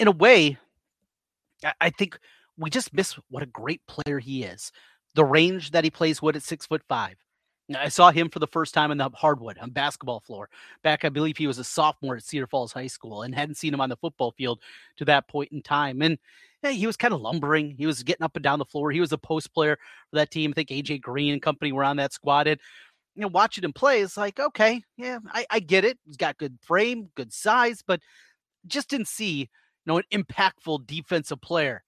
in 0.00 0.08
a 0.08 0.12
way, 0.12 0.58
I 1.80 1.90
think 1.90 2.18
we 2.56 2.70
just 2.70 2.92
miss 2.94 3.18
what 3.28 3.42
a 3.42 3.46
great 3.46 3.86
player 3.86 4.18
he 4.18 4.42
is. 4.42 4.72
The 5.14 5.24
range 5.24 5.72
that 5.72 5.84
he 5.84 5.90
plays 5.90 6.22
with 6.22 6.36
at 6.36 6.42
six 6.42 6.66
foot 6.66 6.82
five. 6.88 7.16
I 7.76 7.88
saw 7.88 8.10
him 8.10 8.30
for 8.30 8.40
the 8.40 8.48
first 8.48 8.74
time 8.74 8.90
in 8.90 8.98
the 8.98 9.10
hardwood 9.10 9.58
on 9.58 9.70
basketball 9.70 10.20
floor 10.20 10.48
back. 10.82 11.04
I 11.04 11.08
believe 11.08 11.36
he 11.36 11.46
was 11.46 11.58
a 11.58 11.64
sophomore 11.64 12.16
at 12.16 12.24
Cedar 12.24 12.48
Falls 12.48 12.72
High 12.72 12.88
School 12.88 13.22
and 13.22 13.32
hadn't 13.32 13.56
seen 13.56 13.72
him 13.72 13.80
on 13.80 13.90
the 13.90 13.96
football 13.96 14.32
field 14.32 14.60
to 14.96 15.04
that 15.04 15.28
point 15.28 15.52
in 15.52 15.62
time. 15.62 16.02
And 16.02 16.18
yeah, 16.64 16.70
he 16.70 16.86
was 16.86 16.96
kind 16.96 17.14
of 17.14 17.20
lumbering. 17.20 17.76
He 17.76 17.86
was 17.86 18.02
getting 18.02 18.24
up 18.24 18.34
and 18.34 18.42
down 18.42 18.58
the 18.58 18.64
floor. 18.64 18.90
He 18.90 19.00
was 19.00 19.12
a 19.12 19.18
post 19.18 19.54
player 19.54 19.76
for 20.10 20.16
that 20.16 20.30
team. 20.32 20.50
I 20.50 20.54
think 20.54 20.70
AJ 20.70 21.02
Green 21.02 21.32
and 21.32 21.42
company 21.42 21.70
were 21.70 21.84
on 21.84 21.98
that 21.98 22.12
squad. 22.12 22.48
And 22.48 22.58
you 23.14 23.22
know, 23.22 23.28
watching 23.28 23.62
him 23.62 23.72
play 23.72 24.00
is 24.00 24.16
like, 24.16 24.40
okay, 24.40 24.82
yeah, 24.96 25.18
I, 25.28 25.46
I 25.50 25.60
get 25.60 25.84
it. 25.84 25.98
He's 26.06 26.16
got 26.16 26.38
good 26.38 26.58
frame, 26.62 27.10
good 27.14 27.32
size, 27.32 27.84
but 27.86 28.00
just 28.66 28.88
didn't 28.88 29.08
see 29.08 29.48
know, 29.86 29.98
an 29.98 30.04
impactful 30.12 30.86
defensive 30.86 31.40
player. 31.40 31.82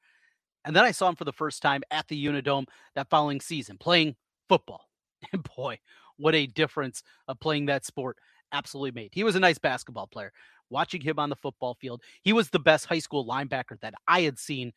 And 0.65 0.75
then 0.77 0.85
I 0.85 0.93
saw 0.93 1.09
him 1.09 1.17
for 1.17 1.25
the 1.25 1.33
first 1.33 1.63
time 1.63 1.83
at 1.91 2.09
the 2.09 2.27
Unidome 2.27 2.67
that 2.95 3.11
following 3.11 3.41
season 3.41 3.79
playing 3.79 4.17
football. 4.49 4.89
And 5.33 5.49
boy, 5.57 5.79
what 6.17 6.35
a 6.35 6.49
difference 6.49 7.05
of 7.29 7.39
playing 7.39 7.67
that 7.67 7.87
sport 7.87 8.17
absolutely 8.53 8.91
made. 8.91 9.11
He 9.13 9.23
was 9.23 9.37
a 9.37 9.41
nice 9.41 9.59
basketball 9.59 10.09
player. 10.09 10.33
Watching 10.69 11.01
him 11.01 11.21
on 11.21 11.31
the 11.31 11.37
football 11.37 11.75
field, 11.75 12.03
he 12.23 12.33
was 12.33 12.51
the 12.51 12.59
best 12.59 12.87
high 12.87 12.99
school 12.99 13.25
linebacker 13.25 13.81
that 13.83 13.95
I 14.09 14.23
had 14.23 14.41
seen 14.41 14.73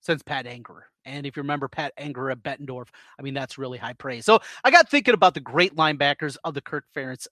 since 0.00 0.22
Pat 0.22 0.44
Angerer. 0.44 0.82
And 1.04 1.24
if 1.24 1.36
you 1.36 1.42
remember 1.42 1.68
Pat 1.68 1.92
Angerer 1.98 2.32
at 2.32 2.42
Bettendorf, 2.42 2.88
I 3.18 3.22
mean, 3.22 3.32
that's 3.32 3.56
really 3.56 3.78
high 3.78 3.94
praise. 3.94 4.24
So 4.24 4.40
I 4.64 4.70
got 4.70 4.90
thinking 4.90 5.14
about 5.14 5.34
the 5.34 5.40
great 5.40 5.74
linebackers 5.76 6.36
of 6.44 6.54
the 6.54 6.60
Kirk 6.60 6.84
Ferentz 6.94 7.26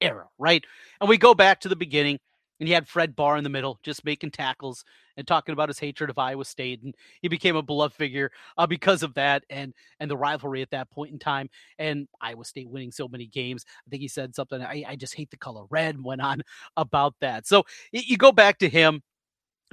era, 0.00 0.26
right? 0.38 0.64
And 1.00 1.08
we 1.08 1.18
go 1.18 1.34
back 1.34 1.60
to 1.60 1.68
the 1.68 1.76
beginning 1.76 2.18
and 2.60 2.68
he 2.68 2.74
had 2.74 2.88
Fred 2.88 3.14
Barr 3.16 3.36
in 3.36 3.44
the 3.44 3.50
middle, 3.50 3.78
just 3.82 4.04
making 4.04 4.30
tackles 4.30 4.84
and 5.16 5.26
talking 5.26 5.52
about 5.52 5.68
his 5.68 5.78
hatred 5.78 6.10
of 6.10 6.18
Iowa 6.18 6.44
State, 6.44 6.82
and 6.82 6.94
he 7.22 7.28
became 7.28 7.56
a 7.56 7.62
beloved 7.62 7.94
figure 7.94 8.30
uh, 8.56 8.66
because 8.66 9.02
of 9.02 9.14
that 9.14 9.44
and 9.50 9.74
and 10.00 10.10
the 10.10 10.16
rivalry 10.16 10.62
at 10.62 10.70
that 10.70 10.90
point 10.90 11.12
in 11.12 11.18
time, 11.18 11.50
and 11.78 12.08
Iowa 12.20 12.44
State 12.44 12.68
winning 12.68 12.92
so 12.92 13.08
many 13.08 13.26
games. 13.26 13.64
I 13.86 13.90
think 13.90 14.02
he 14.02 14.08
said 14.08 14.34
something. 14.34 14.60
I, 14.60 14.84
I 14.86 14.96
just 14.96 15.14
hate 15.14 15.30
the 15.30 15.36
color 15.36 15.64
red. 15.70 16.02
Went 16.04 16.20
on 16.20 16.42
about 16.76 17.14
that. 17.20 17.46
So 17.46 17.64
you 17.92 18.16
go 18.16 18.32
back 18.32 18.58
to 18.58 18.68
him 18.68 19.02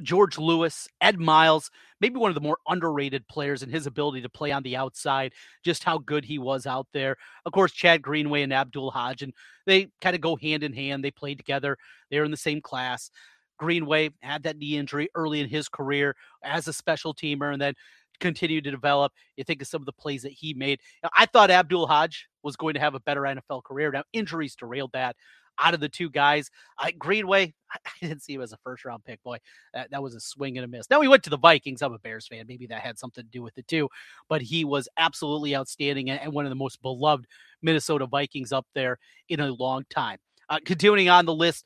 George 0.04 0.38
Lewis, 0.38 0.88
Ed 1.02 1.20
Miles, 1.20 1.72
maybe 2.02 2.18
one 2.18 2.30
of 2.30 2.36
the 2.36 2.42
more 2.42 2.58
underrated 2.68 3.28
players 3.28 3.64
in 3.64 3.70
his 3.70 3.88
ability 3.88 4.22
to 4.22 4.30
play 4.30 4.52
on 4.52 4.64
the 4.64 4.76
outside, 4.76 5.34
just 5.64 5.84
how 5.84 5.98
good 5.98 6.26
he 6.26 6.38
was 6.38 6.66
out 6.66 6.88
there. 6.94 7.16
Of 7.46 7.54
course, 7.54 7.72
Chad 7.72 8.02
Greenway 8.02 8.42
and 8.42 8.54
Abdul 8.54 8.92
Hodge, 8.92 9.22
and 9.22 9.34
they 9.66 9.88
kind 10.02 10.16
of 10.16 10.22
go 10.22 10.36
hand 10.36 10.64
in 10.64 10.74
hand. 10.74 11.04
They 11.04 11.12
played 11.12 11.38
together, 11.38 11.78
they're 12.12 12.26
in 12.26 12.32
the 12.32 12.38
same 12.38 12.62
class. 12.62 13.10
Greenway 13.58 14.10
had 14.22 14.44
that 14.44 14.58
knee 14.58 14.78
injury 14.78 15.10
early 15.16 15.40
in 15.40 15.48
his 15.48 15.70
career 15.70 16.16
as 16.44 16.68
a 16.68 16.74
special 16.74 17.14
teamer 17.14 17.54
and 17.54 17.62
then 17.62 17.74
continued 18.20 18.66
to 18.66 18.72
develop. 18.72 19.14
You 19.38 19.44
think 19.44 19.62
of 19.62 19.68
some 19.68 19.82
of 19.82 19.86
the 19.86 19.94
plays 19.94 20.24
that 20.24 20.32
he 20.32 20.54
made. 20.54 20.80
I 21.16 21.26
thought 21.26 21.52
Abdul 21.52 21.88
Hodge 21.88 22.28
was 22.44 22.56
going 22.56 22.74
to 22.74 22.80
have 22.80 22.96
a 22.96 23.00
better 23.00 23.22
NFL 23.22 23.64
career. 23.64 23.92
Now, 23.92 24.04
injuries 24.14 24.56
derailed 24.56 24.92
that 24.94 25.16
out 25.60 25.74
of 25.74 25.80
the 25.80 25.90
two 25.90 26.10
guys. 26.10 26.50
I, 26.78 26.92
Greenway, 26.92 27.54
I, 27.72 27.78
didn't 28.02 28.24
see 28.24 28.34
him 28.34 28.42
as 28.42 28.54
a 28.54 28.58
first 28.58 28.86
round 28.86 29.04
pick. 29.04 29.22
Boy, 29.24 29.38
that, 29.74 29.92
that 29.92 30.04
was 30.04 30.16
a 30.16 30.20
swing 30.20 30.58
and 30.58 30.66
a 30.66 30.68
miss. 30.68 30.90
Now 30.90 31.02
he 31.02 31.08
went 31.08 31.24
to 31.24 31.30
the 31.30 31.38
Vikings. 31.38 31.82
I'm 31.82 31.94
a 31.94 32.00
Bears 32.00 32.28
fan. 32.28 32.46
Maybe 32.48 32.68
that 32.68 32.82
had 32.82 32.98
something 32.98 33.24
to 33.24 33.30
do 33.30 33.42
with 33.42 33.58
it 33.58 33.68
too. 33.68 33.90
But 34.30 34.42
he 34.42 34.66
was 34.66 34.88
absolutely 34.98 35.56
outstanding 35.56 36.10
and, 36.10 36.22
and 36.22 36.34
one 36.34 36.46
of 36.46 36.50
the 36.50 36.56
most 36.56 36.82
beloved 36.82 37.26
Minnesota 37.62 38.06
Vikings 38.06 38.52
up 38.52 38.66
there 38.74 38.98
in 39.30 39.40
a 39.40 39.52
long 39.54 39.84
time. 39.90 40.18
Uh, 40.50 40.60
continuing 40.66 41.10
on 41.10 41.26
the 41.26 41.34
list, 41.34 41.66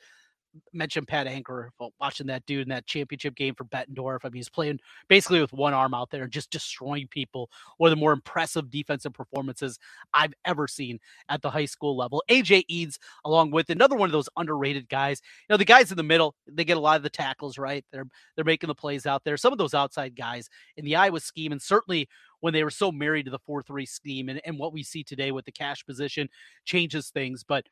mentioned 0.73 1.07
Pat 1.07 1.27
Angerer 1.27 1.69
watching 1.99 2.27
that 2.27 2.45
dude 2.45 2.63
in 2.63 2.69
that 2.69 2.85
championship 2.88 3.35
game 3.35 3.55
for 3.55 3.65
Bettendorf. 3.65 4.19
I 4.23 4.27
mean, 4.27 4.35
he's 4.35 4.49
playing 4.49 4.79
basically 5.07 5.41
with 5.41 5.53
one 5.53 5.73
arm 5.73 5.93
out 5.93 6.09
there 6.09 6.23
and 6.23 6.31
just 6.31 6.49
destroying 6.49 7.07
people. 7.07 7.49
One 7.77 7.89
of 7.89 7.97
the 7.97 7.99
more 7.99 8.13
impressive 8.13 8.69
defensive 8.69 9.13
performances 9.13 9.79
I've 10.13 10.33
ever 10.45 10.67
seen 10.67 10.99
at 11.29 11.41
the 11.41 11.49
high 11.49 11.65
school 11.65 11.95
level. 11.95 12.23
AJ 12.29 12.65
Edds, 12.69 12.99
along 13.25 13.51
with 13.51 13.69
another 13.69 13.95
one 13.95 14.09
of 14.09 14.13
those 14.13 14.29
underrated 14.38 14.89
guys. 14.89 15.21
You 15.47 15.53
know, 15.53 15.57
the 15.57 15.65
guys 15.65 15.91
in 15.91 15.97
the 15.97 16.03
middle, 16.03 16.35
they 16.47 16.65
get 16.65 16.77
a 16.77 16.81
lot 16.81 16.97
of 16.97 17.03
the 17.03 17.09
tackles, 17.09 17.57
right? 17.57 17.85
They're 17.91 18.07
they're 18.35 18.45
making 18.45 18.67
the 18.67 18.75
plays 18.75 19.05
out 19.05 19.23
there. 19.23 19.38
Some 19.38 19.51
of 19.51 19.59
those 19.59 19.73
outside 19.73 20.15
guys 20.15 20.49
in 20.77 20.85
the 20.85 20.95
Iowa 20.95 21.19
scheme, 21.19 21.51
and 21.51 21.62
certainly 21.62 22.07
when 22.41 22.53
they 22.53 22.63
were 22.63 22.69
so 22.69 22.91
married 22.91 23.25
to 23.25 23.31
the 23.31 23.39
4-3 23.39 23.88
scheme 23.88 24.29
and, 24.29 24.41
and 24.45 24.57
what 24.57 24.73
we 24.73 24.83
see 24.83 25.03
today 25.03 25.31
with 25.31 25.45
the 25.45 25.51
cash 25.51 25.85
position 25.85 26.29
changes 26.65 27.09
things. 27.09 27.43
But 27.43 27.65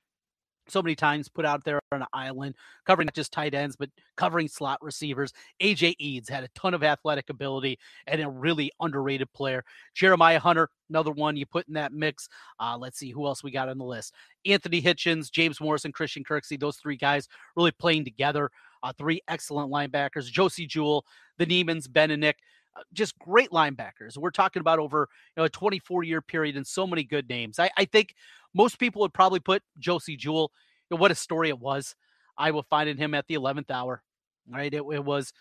so 0.70 0.82
many 0.82 0.96
times 0.96 1.30
put 1.30 1.46
out 1.46 1.64
there 1.64 1.80
on 1.92 2.02
an 2.02 2.08
island, 2.14 2.56
covering 2.86 3.06
not 3.06 3.16
just 3.16 3.32
tight 3.32 3.54
ends, 3.54 3.76
but 3.76 3.90
covering 4.16 4.48
slot 4.48 4.80
receivers. 4.82 5.34
AJ 5.62 5.96
Edds 6.02 6.30
had 6.30 6.44
a 6.44 6.50
ton 6.50 6.74
of 6.74 6.84
athletic 6.84 7.30
ability 7.30 7.80
and 8.08 8.22
a 8.22 8.30
really 8.30 8.72
underrated 8.80 9.32
player. 9.34 9.64
Jeremiha 9.96 10.38
Hunter, 10.38 10.70
another 10.90 11.12
one 11.12 11.36
you 11.36 11.46
put 11.46 11.68
in 11.68 11.74
that 11.76 11.94
mix. 11.94 12.28
Uh, 12.60 12.78
let's 12.80 13.00
see 13.00 13.12
who 13.12 13.26
else 13.26 13.44
we 13.44 13.52
got 13.52 13.70
on 13.70 13.78
the 13.78 13.86
list. 13.86 14.14
Anthony 14.46 14.82
Hitchens, 14.82 15.32
James 15.32 15.60
Morrison, 15.60 15.92
Christian 15.92 16.24
Kirksey, 16.24 16.60
those 16.60 16.78
three 16.78 16.98
guys 16.98 17.28
really 17.56 17.72
playing 17.72 18.06
together. 18.06 18.50
Uh, 18.84 18.94
three 18.98 19.22
excellent 19.28 19.72
linebackers. 19.72 20.32
Josey 20.32 20.68
Jewell, 20.68 21.06
the 21.38 21.46
Niemanns, 21.46 21.92
Ben 21.92 22.12
and 22.12 22.22
Nick 22.22 22.38
uh, 22.78 22.84
just 22.94 23.18
great 23.18 23.50
linebackers. 23.50 24.18
We're 24.18 24.30
talking 24.30 24.60
about 24.60 24.80
over 24.80 25.10
you 25.36 25.42
know, 25.42 25.46
a 25.46 25.50
24 25.50 26.04
year 26.04 26.22
period 26.22 26.56
and 26.58 26.68
so 26.68 26.86
many 26.86 27.04
good 27.04 27.28
names. 27.28 27.60
I, 27.60 27.70
I 27.76 27.86
think 27.86 28.14
most 28.58 28.80
people 28.80 29.02
would 29.02 29.13
probably 29.13 29.39
put 29.39 29.62
Josey 29.80 30.17
Jewell. 30.17 30.52
What 30.89 31.12
a 31.12 31.15
story 31.15 31.50
it 31.50 31.60
was. 31.60 31.96
I 32.38 32.52
will 32.52 32.63
finding 32.63 32.98
him 32.98 33.13
at 33.13 33.28
the 33.28 33.36
11th 33.36 33.70
hour. 33.70 34.02
Right, 34.50 34.74
it, 34.74 34.84
it 34.91 35.04
was 35.04 35.34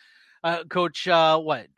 uh, 0.43 0.65
Coach 0.65 1.07
uh, 1.07 1.39
what 1.39 1.69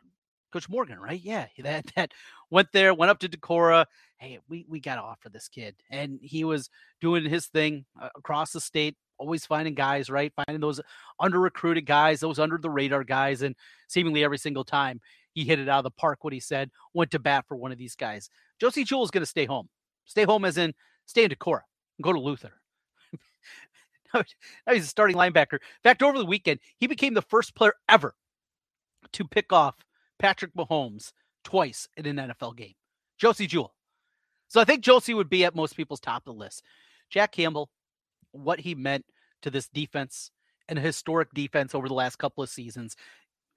Coach 0.51 0.67
Morgan, 0.67 0.99
right? 0.99 1.21
Yeah, 1.21 1.45
that 1.59 1.85
that 1.95 2.11
went 2.49 2.69
there, 2.73 2.93
went 2.93 3.11
up 3.11 3.19
to 3.19 3.29
Decorah. 3.29 3.85
Hey, 4.17 4.39
we 4.49 4.65
we 4.67 4.79
got 4.79 4.95
to 4.95 5.01
offer 5.01 5.29
this 5.29 5.47
kid, 5.47 5.75
and 5.89 6.19
he 6.21 6.43
was 6.43 6.69
doing 6.99 7.25
his 7.25 7.45
thing 7.47 7.85
uh, 8.01 8.09
across 8.15 8.51
the 8.51 8.59
state, 8.59 8.97
always 9.17 9.45
finding 9.45 9.75
guys, 9.75 10.09
right? 10.09 10.33
Finding 10.35 10.59
those 10.59 10.81
under 11.19 11.39
recruited 11.39 11.85
guys, 11.85 12.19
those 12.19 12.39
under 12.39 12.57
the 12.57 12.69
radar 12.69 13.03
guys, 13.03 13.43
and 13.43 13.55
seemingly 13.87 14.23
every 14.23 14.39
single 14.39 14.63
time 14.63 14.99
he 15.33 15.45
hit 15.45 15.59
it 15.59 15.69
out 15.69 15.79
of 15.79 15.83
the 15.83 15.91
park. 15.91 16.23
What 16.23 16.33
he 16.33 16.39
said, 16.39 16.71
went 16.93 17.11
to 17.11 17.19
bat 17.19 17.45
for 17.47 17.55
one 17.55 17.71
of 17.71 17.77
these 17.77 17.95
guys. 17.95 18.29
Josey 18.59 18.83
Jewell 18.83 19.03
is 19.03 19.11
going 19.11 19.21
to 19.21 19.27
stay 19.27 19.45
home. 19.45 19.69
Stay 20.05 20.23
home 20.23 20.43
as 20.43 20.57
in 20.57 20.73
stay 21.09 21.23
in 21.23 21.31
Decorah 21.31 21.63
and 21.97 22.03
go 22.03 22.13
to 22.13 22.19
Luther. 22.19 22.53
now 24.13 24.23
he's 24.71 24.83
a 24.83 24.87
starting 24.87 25.17
linebacker. 25.17 25.53
In 25.53 25.83
fact, 25.83 26.03
over 26.03 26.17
the 26.17 26.25
weekend, 26.25 26.59
he 26.77 26.87
became 26.87 27.15
the 27.15 27.21
first 27.23 27.55
player 27.55 27.73
ever 27.89 28.13
to 29.13 29.27
pick 29.27 29.51
off 29.51 29.75
Patrick 30.19 30.53
Mahomes 30.53 31.11
twice 31.43 31.87
in 31.97 32.05
an 32.05 32.29
NFL 32.29 32.55
game. 32.55 32.75
Josey 33.17 33.47
Jewell. 33.47 33.73
So 34.47 34.61
I 34.61 34.65
think 34.65 34.83
Josey 34.83 35.13
would 35.13 35.29
be 35.29 35.45
at 35.45 35.55
most 35.55 35.75
people's 35.75 35.99
top 35.99 36.27
of 36.27 36.35
the 36.35 36.39
list. 36.39 36.63
Jack 37.09 37.31
Campbell, 37.31 37.69
what 38.31 38.59
he 38.59 38.75
meant 38.75 39.05
to 39.41 39.49
this 39.49 39.67
defense, 39.67 40.31
and 40.67 40.77
historic 40.77 41.33
defense 41.33 41.73
over 41.73 41.87
the 41.87 41.95
last 41.95 42.17
couple 42.17 42.43
of 42.43 42.49
seasons, 42.49 42.95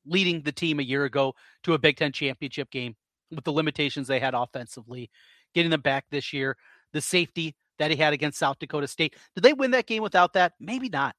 leading 0.07 0.43
the 0.43 0.53
team 0.53 0.81
a 0.81 0.85
year 0.85 1.05
ago 1.05 1.35
to 1.65 1.75
a 1.75 1.79
Big 1.79 1.99
Ten 1.99 2.13
championship 2.13 2.71
game 2.71 2.97
with 3.31 3.45
the 3.45 3.53
limitations 3.53 4.09
they 4.09 4.21
had 4.21 4.35
offensively, 4.35 5.11
getting 5.55 5.71
them 5.71 5.83
back 5.83 6.07
this 6.11 6.33
year 6.33 6.57
the 6.93 7.01
safety 7.01 7.55
that 7.79 7.91
he 7.91 7.97
had 7.97 8.13
against 8.13 8.39
South 8.39 8.59
Dakota 8.59 8.87
State. 8.87 9.17
Did 9.35 9.43
they 9.43 9.53
win 9.53 9.73
that 9.73 9.87
game 9.87 10.03
without 10.03 10.35
that? 10.35 10.53
Maybe 10.61 10.89
not. 10.89 11.15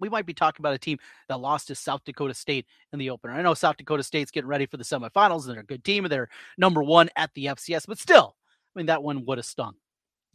we 0.00 0.08
might 0.08 0.26
be 0.26 0.34
talking 0.34 0.62
about 0.62 0.74
a 0.74 0.78
team 0.78 0.98
that 1.28 1.40
lost 1.40 1.68
to 1.68 1.74
South 1.74 2.02
Dakota 2.04 2.34
State 2.34 2.66
in 2.92 2.98
the 2.98 3.10
opener. 3.10 3.34
I 3.34 3.42
know 3.42 3.54
South 3.54 3.76
Dakota 3.76 4.02
State's 4.02 4.30
getting 4.30 4.48
ready 4.48 4.66
for 4.66 4.76
the 4.76 4.84
semifinals 4.84 5.44
and 5.44 5.54
they're 5.54 5.60
a 5.60 5.66
good 5.66 5.84
team 5.84 6.04
and 6.04 6.12
they're 6.12 6.28
number 6.56 6.82
one 6.82 7.08
at 7.16 7.30
the 7.34 7.46
FCS, 7.46 7.86
but 7.86 7.98
still, 7.98 8.34
I 8.74 8.78
mean, 8.78 8.86
that 8.86 9.02
one 9.02 9.24
would 9.26 9.38
have 9.38 9.44
stung. 9.44 9.74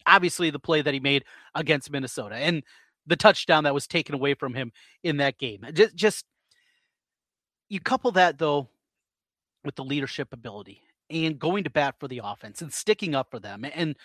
Obviously, 0.05 0.49
the 0.49 0.59
play 0.59 0.81
that 0.81 0.93
he 0.93 0.99
made 0.99 1.23
against 1.55 1.91
Minnesota 1.91 2.35
and 2.35 2.63
the 3.07 3.15
touchdown 3.15 3.63
that 3.63 3.73
was 3.73 3.87
taken 3.87 4.15
away 4.15 4.33
from 4.33 4.53
him 4.53 4.71
in 5.03 5.17
that 5.17 5.37
game. 5.37 5.65
Just, 5.73 5.95
just 5.95 6.25
you 7.69 7.79
couple 7.79 8.11
that 8.11 8.37
though 8.37 8.69
with 9.65 9.75
the 9.75 9.83
leadership 9.83 10.29
ability 10.31 10.81
and 11.09 11.39
going 11.39 11.63
to 11.63 11.69
bat 11.69 11.95
for 11.99 12.07
the 12.07 12.21
offense 12.23 12.61
and 12.61 12.71
sticking 12.71 13.15
up 13.15 13.31
for 13.31 13.39
them 13.39 13.65
and 13.73 13.95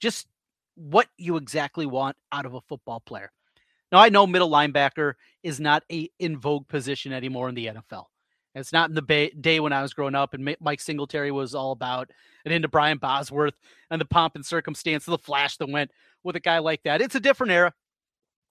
just 0.00 0.26
what 0.74 1.08
you 1.16 1.36
exactly 1.36 1.86
want 1.86 2.16
out 2.32 2.46
of 2.46 2.54
a 2.54 2.60
football 2.62 3.00
player. 3.00 3.32
Now 3.90 3.98
I 3.98 4.08
know 4.10 4.26
middle 4.26 4.50
linebacker 4.50 5.14
is 5.42 5.60
not 5.60 5.82
a 5.90 6.10
in 6.18 6.38
vogue 6.38 6.68
position 6.68 7.12
anymore 7.12 7.48
in 7.48 7.54
the 7.54 7.66
NFL. 7.66 8.04
It's 8.54 8.72
not 8.72 8.88
in 8.88 8.94
the 8.94 9.02
ba- 9.02 9.30
day 9.40 9.60
when 9.60 9.72
I 9.72 9.82
was 9.82 9.94
growing 9.94 10.14
up 10.14 10.34
and 10.34 10.56
Mike 10.60 10.80
Singletary 10.80 11.30
was 11.30 11.54
all 11.54 11.72
about 11.72 12.10
and 12.44 12.52
into 12.52 12.68
Brian 12.68 12.98
Bosworth 12.98 13.54
and 13.90 14.00
the 14.00 14.06
pomp 14.06 14.34
and 14.34 14.44
circumstance 14.44 15.06
of 15.06 15.12
the 15.12 15.18
flash 15.18 15.56
that 15.58 15.68
went 15.68 15.90
with 16.24 16.36
a 16.36 16.40
guy 16.40 16.58
like 16.58 16.82
that. 16.82 17.00
It's 17.00 17.14
a 17.14 17.20
different 17.20 17.52
era. 17.52 17.72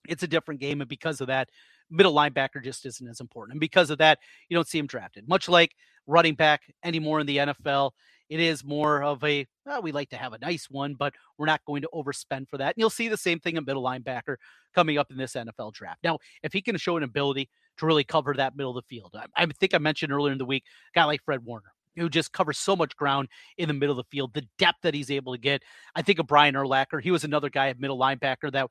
It's 0.08 0.22
a 0.22 0.28
different 0.28 0.60
game. 0.60 0.80
And 0.80 0.88
because 0.88 1.20
of 1.20 1.26
that, 1.26 1.48
middle 1.90 2.14
linebacker 2.14 2.62
just 2.62 2.86
isn't 2.86 3.08
as 3.08 3.20
important. 3.20 3.54
And 3.54 3.60
because 3.60 3.90
of 3.90 3.98
that, 3.98 4.18
you 4.48 4.56
don't 4.56 4.68
see 4.68 4.78
him 4.78 4.86
drafted. 4.86 5.28
Much 5.28 5.48
like 5.48 5.74
running 6.06 6.34
back 6.34 6.62
anymore 6.84 7.20
in 7.20 7.26
the 7.26 7.38
NFL, 7.38 7.90
it 8.28 8.40
is 8.40 8.64
more 8.64 9.02
of 9.02 9.22
a 9.24 9.46
we 9.82 9.92
like 9.92 10.08
to 10.10 10.16
have 10.16 10.32
a 10.32 10.38
nice 10.38 10.70
one, 10.70 10.94
but 10.94 11.14
we're 11.36 11.46
not 11.46 11.64
going 11.66 11.82
to 11.82 11.88
overspend 11.92 12.48
for 12.48 12.56
that. 12.58 12.68
And 12.68 12.74
you'll 12.76 12.90
see 12.90 13.08
the 13.08 13.16
same 13.16 13.38
thing 13.38 13.56
in 13.56 13.64
middle 13.64 13.82
linebacker 13.82 14.36
coming 14.74 14.98
up 14.98 15.10
in 15.10 15.16
this 15.16 15.34
NFL 15.34 15.74
draft. 15.74 15.98
Now, 16.02 16.18
if 16.42 16.52
he 16.52 16.62
can 16.62 16.76
show 16.78 16.96
an 16.96 17.02
ability 17.02 17.48
to 17.78 17.86
really 17.86 18.04
cover 18.04 18.34
that 18.34 18.56
middle 18.56 18.76
of 18.76 18.82
the 18.82 18.96
field, 18.96 19.14
I, 19.14 19.26
I 19.36 19.46
think 19.46 19.74
I 19.74 19.78
mentioned 19.78 20.12
earlier 20.12 20.32
in 20.32 20.38
the 20.38 20.46
week, 20.46 20.64
guy 20.94 21.04
like 21.04 21.22
Fred 21.22 21.44
Warner, 21.44 21.72
who 21.96 22.08
just 22.08 22.32
covers 22.32 22.58
so 22.58 22.76
much 22.76 22.96
ground 22.96 23.28
in 23.56 23.68
the 23.68 23.74
middle 23.74 23.98
of 23.98 24.04
the 24.04 24.10
field, 24.10 24.32
the 24.34 24.46
depth 24.58 24.78
that 24.82 24.94
he's 24.94 25.10
able 25.10 25.34
to 25.34 25.38
get. 25.38 25.62
I 25.94 26.02
think 26.02 26.18
of 26.18 26.26
Brian 26.26 26.54
Urlacher. 26.54 27.02
He 27.02 27.10
was 27.10 27.24
another 27.24 27.50
guy 27.50 27.68
at 27.68 27.80
middle 27.80 27.98
linebacker 27.98 28.50
that 28.52 28.70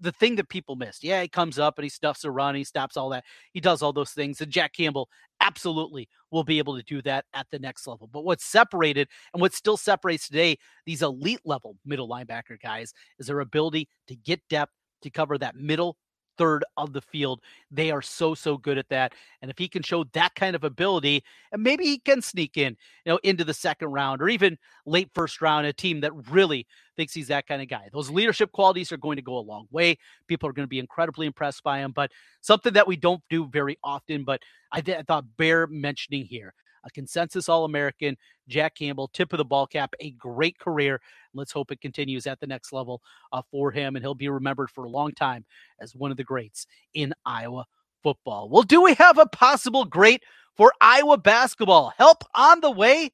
the 0.00 0.12
thing 0.12 0.36
that 0.36 0.48
people 0.48 0.76
missed. 0.76 1.04
Yeah, 1.04 1.22
he 1.22 1.28
comes 1.28 1.58
up 1.58 1.78
and 1.78 1.84
he 1.84 1.88
stuffs 1.88 2.24
a 2.24 2.30
run, 2.30 2.54
he 2.54 2.64
stops 2.64 2.96
all 2.96 3.08
that. 3.10 3.24
He 3.52 3.60
does 3.60 3.82
all 3.82 3.92
those 3.92 4.10
things. 4.10 4.40
And 4.40 4.50
Jack 4.50 4.74
Campbell 4.74 5.08
absolutely 5.40 6.08
will 6.30 6.44
be 6.44 6.58
able 6.58 6.76
to 6.76 6.82
do 6.82 7.02
that 7.02 7.24
at 7.34 7.46
the 7.50 7.58
next 7.58 7.86
level. 7.86 8.08
But 8.12 8.24
what's 8.24 8.44
separated 8.44 9.08
and 9.32 9.40
what 9.40 9.54
still 9.54 9.76
separates 9.76 10.26
today 10.28 10.58
these 10.86 11.02
elite 11.02 11.40
level 11.44 11.76
middle 11.84 12.08
linebacker 12.08 12.60
guys 12.60 12.92
is 13.18 13.26
their 13.26 13.40
ability 13.40 13.88
to 14.08 14.16
get 14.16 14.40
depth 14.48 14.72
to 15.02 15.10
cover 15.10 15.38
that 15.38 15.56
middle 15.56 15.96
third 16.36 16.64
of 16.76 16.92
the 16.92 17.00
field. 17.00 17.40
They 17.70 17.90
are 17.90 18.02
so 18.02 18.34
so 18.34 18.56
good 18.56 18.78
at 18.78 18.88
that. 18.88 19.12
And 19.42 19.50
if 19.50 19.58
he 19.58 19.68
can 19.68 19.82
show 19.82 20.04
that 20.12 20.34
kind 20.34 20.56
of 20.56 20.64
ability, 20.64 21.24
and 21.52 21.62
maybe 21.62 21.84
he 21.84 21.98
can 21.98 22.22
sneak 22.22 22.56
in, 22.56 22.76
you 23.04 23.12
know, 23.12 23.18
into 23.22 23.44
the 23.44 23.54
second 23.54 23.88
round 23.88 24.22
or 24.22 24.28
even 24.28 24.58
late 24.86 25.10
first 25.14 25.40
round, 25.40 25.66
a 25.66 25.72
team 25.72 26.00
that 26.00 26.12
really 26.30 26.66
thinks 26.96 27.14
he's 27.14 27.28
that 27.28 27.46
kind 27.46 27.62
of 27.62 27.68
guy. 27.68 27.88
Those 27.92 28.10
leadership 28.10 28.52
qualities 28.52 28.92
are 28.92 28.96
going 28.96 29.16
to 29.16 29.22
go 29.22 29.38
a 29.38 29.40
long 29.40 29.66
way. 29.70 29.98
People 30.28 30.48
are 30.48 30.52
going 30.52 30.66
to 30.66 30.68
be 30.68 30.78
incredibly 30.78 31.26
impressed 31.26 31.62
by 31.62 31.78
him. 31.78 31.92
But 31.92 32.10
something 32.40 32.72
that 32.74 32.86
we 32.86 32.96
don't 32.96 33.22
do 33.30 33.46
very 33.46 33.78
often, 33.82 34.24
but 34.24 34.42
I, 34.72 34.80
th- 34.80 34.98
I 34.98 35.02
thought 35.02 35.24
bear 35.36 35.66
mentioning 35.66 36.24
here 36.24 36.54
a 36.84 36.90
consensus 36.90 37.48
All 37.48 37.64
American, 37.64 38.16
Jack 38.48 38.74
Campbell, 38.76 39.08
tip 39.08 39.32
of 39.32 39.38
the 39.38 39.44
ball 39.44 39.66
cap, 39.66 39.94
a 40.00 40.10
great 40.12 40.58
career. 40.58 41.00
Let's 41.32 41.52
hope 41.52 41.70
it 41.70 41.80
continues 41.80 42.26
at 42.26 42.40
the 42.40 42.46
next 42.46 42.72
level 42.72 43.02
uh, 43.32 43.42
for 43.50 43.70
him, 43.70 43.96
and 43.96 44.04
he'll 44.04 44.14
be 44.14 44.28
remembered 44.28 44.70
for 44.70 44.84
a 44.84 44.90
long 44.90 45.12
time 45.12 45.44
as 45.80 45.94
one 45.94 46.10
of 46.10 46.16
the 46.16 46.24
greats 46.24 46.66
in 46.94 47.14
Iowa 47.24 47.66
football. 48.02 48.48
Well, 48.48 48.62
do 48.62 48.82
we 48.82 48.94
have 48.94 49.18
a 49.18 49.26
possible 49.26 49.84
great 49.84 50.22
for 50.56 50.72
Iowa 50.80 51.18
basketball? 51.18 51.92
Help 51.96 52.24
on 52.34 52.60
the 52.60 52.70
way? 52.70 53.10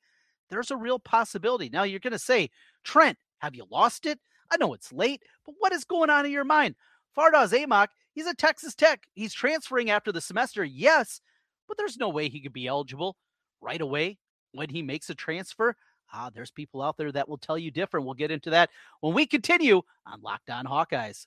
There's 0.49 0.71
a 0.71 0.77
real 0.77 0.99
possibility. 0.99 1.69
Now 1.69 1.85
you're 1.85 2.01
going 2.01 2.13
to 2.13 2.19
say, 2.19 2.51
Trent, 2.85 3.17
have 3.39 3.55
you 3.55 3.65
lost 3.71 4.05
it? 4.07 4.19
I 4.51 4.57
know 4.57 4.75
it's 4.75 4.93
late, 4.93 5.23
but 5.47 5.55
what 5.59 5.73
is 5.73 5.85
going 5.85 6.11
on 6.11 6.27
in 6.27 6.33
your 6.33 6.45
mind? 6.45 6.75
Fardaws 7.17 7.53
Aimaq, 7.53 7.89
he's 8.13 8.27
a 8.27 8.35
Texas 8.35 8.75
Tech. 8.75 9.05
He's 9.15 9.33
transferring 9.33 9.91
after 9.91 10.11
the 10.11 10.21
semester, 10.21 10.65
yes, 10.65 11.21
but 11.69 11.77
there's 11.77 11.97
no 11.97 12.09
way 12.09 12.29
he 12.29 12.41
could 12.41 12.53
be 12.53 12.67
eligible 12.67 13.17
right 13.61 13.81
away 13.81 14.19
when 14.53 14.69
he 14.69 14.83
makes 14.83 15.11
a 15.11 15.15
transfer. 15.15 15.77
Ah, 16.13 16.31
there's 16.35 16.51
people 16.51 16.83
out 16.83 16.97
there 16.97 17.13
that 17.13 17.29
will 17.29 17.39
tell 17.39 17.59
you 17.59 17.71
different. 17.71 18.05
We'll 18.05 18.15
get 18.15 18.33
into 18.33 18.51
that 18.51 18.71
when 19.01 19.15
we 19.15 19.27
continue 19.27 19.83
on 20.07 20.23
Locked 20.23 20.51
On 20.51 20.67
Hawkeyes. 20.67 21.27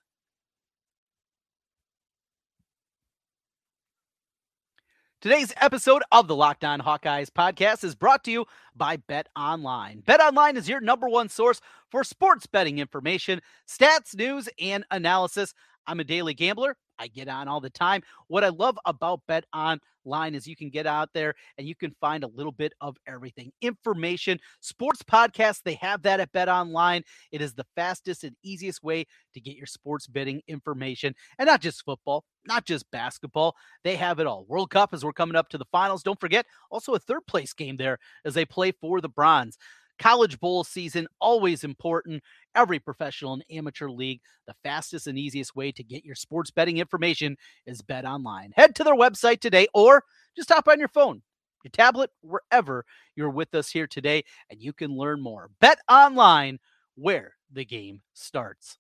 Today's 5.21 5.53
episode 5.61 6.03
of 6.11 6.27
the 6.27 6.35
Locked 6.35 6.65
On 6.65 6.81
Hawkeyes 6.81 7.29
podcast 7.29 7.85
is 7.85 7.95
brought 7.95 8.25
to 8.25 8.31
you 8.31 8.45
by 8.75 8.97
Bet 8.97 9.29
Online. 9.37 10.01
Bet 10.01 10.19
Online 10.19 10.57
is 10.57 10.67
your 10.67 10.81
number 10.81 11.07
one 11.07 11.29
source 11.29 11.61
for 11.89 12.03
sports 12.03 12.45
betting 12.45 12.79
information, 12.79 13.41
stats, 13.65 14.13
news, 14.17 14.49
and 14.59 14.83
analysis. 14.91 15.53
I'm 15.87 16.01
a 16.01 16.03
daily 16.03 16.33
gambler. 16.33 16.75
I 17.03 17.07
get 17.07 17.27
on 17.27 17.49
all 17.49 17.59
the 17.59 17.69
time. 17.69 18.01
What 18.27 18.45
I 18.45 18.49
love 18.49 18.79
about 18.85 19.21
Bet 19.27 19.43
Online 19.53 20.35
is 20.35 20.47
you 20.47 20.55
can 20.55 20.69
get 20.69 20.87
out 20.87 21.09
there 21.13 21.33
and 21.57 21.67
you 21.67 21.75
can 21.75 21.93
find 21.99 22.23
a 22.23 22.27
little 22.27 22.53
bit 22.53 22.71
of 22.79 22.95
everything. 23.05 23.51
Information, 23.61 24.39
sports 24.61 25.03
podcasts, 25.03 25.61
they 25.63 25.73
have 25.75 26.03
that 26.03 26.21
at 26.21 26.31
Bet 26.31 26.47
Online. 26.47 27.03
It 27.31 27.41
is 27.41 27.53
the 27.53 27.65
fastest 27.75 28.23
and 28.23 28.37
easiest 28.41 28.81
way 28.83 29.05
to 29.33 29.41
get 29.41 29.57
your 29.57 29.65
sports 29.65 30.07
betting 30.07 30.41
information. 30.47 31.13
And 31.37 31.47
not 31.47 31.59
just 31.59 31.83
football, 31.83 32.23
not 32.47 32.65
just 32.65 32.89
basketball. 32.89 33.55
They 33.83 33.97
have 33.97 34.19
it 34.19 34.27
all. 34.27 34.45
World 34.47 34.69
Cup 34.69 34.93
as 34.93 35.03
we're 35.03 35.11
coming 35.11 35.35
up 35.35 35.49
to 35.49 35.57
the 35.57 35.65
finals. 35.73 36.03
Don't 36.03 36.19
forget 36.19 36.45
also 36.71 36.93
a 36.93 36.99
third 36.99 37.27
place 37.27 37.53
game 37.53 37.75
there 37.75 37.97
as 38.23 38.33
they 38.33 38.45
play 38.45 38.71
for 38.71 39.01
the 39.01 39.09
bronze. 39.09 39.57
College 39.99 40.39
bowl 40.39 40.63
season, 40.63 41.07
always 41.21 41.63
important. 41.63 42.23
Every 42.55 42.79
professional 42.79 43.33
and 43.33 43.43
amateur 43.51 43.89
league, 43.89 44.21
the 44.47 44.55
fastest 44.63 45.07
and 45.07 45.17
easiest 45.17 45.55
way 45.55 45.71
to 45.71 45.83
get 45.83 46.03
your 46.03 46.15
sports 46.15 46.51
betting 46.51 46.77
information 46.77 47.37
is 47.65 47.81
Bet 47.81 48.05
Online. 48.05 48.51
Head 48.55 48.75
to 48.75 48.83
their 48.83 48.95
website 48.95 49.39
today 49.39 49.67
or 49.73 50.03
just 50.35 50.49
hop 50.49 50.67
on 50.67 50.79
your 50.79 50.87
phone, 50.87 51.21
your 51.63 51.71
tablet, 51.71 52.09
wherever 52.21 52.85
you're 53.15 53.29
with 53.29 53.53
us 53.55 53.69
here 53.69 53.87
today, 53.87 54.23
and 54.49 54.61
you 54.61 54.73
can 54.73 54.91
learn 54.91 55.21
more. 55.21 55.49
Bet 55.61 55.79
Online, 55.89 56.59
where 56.95 57.35
the 57.51 57.65
game 57.65 58.01
starts. 58.13 58.77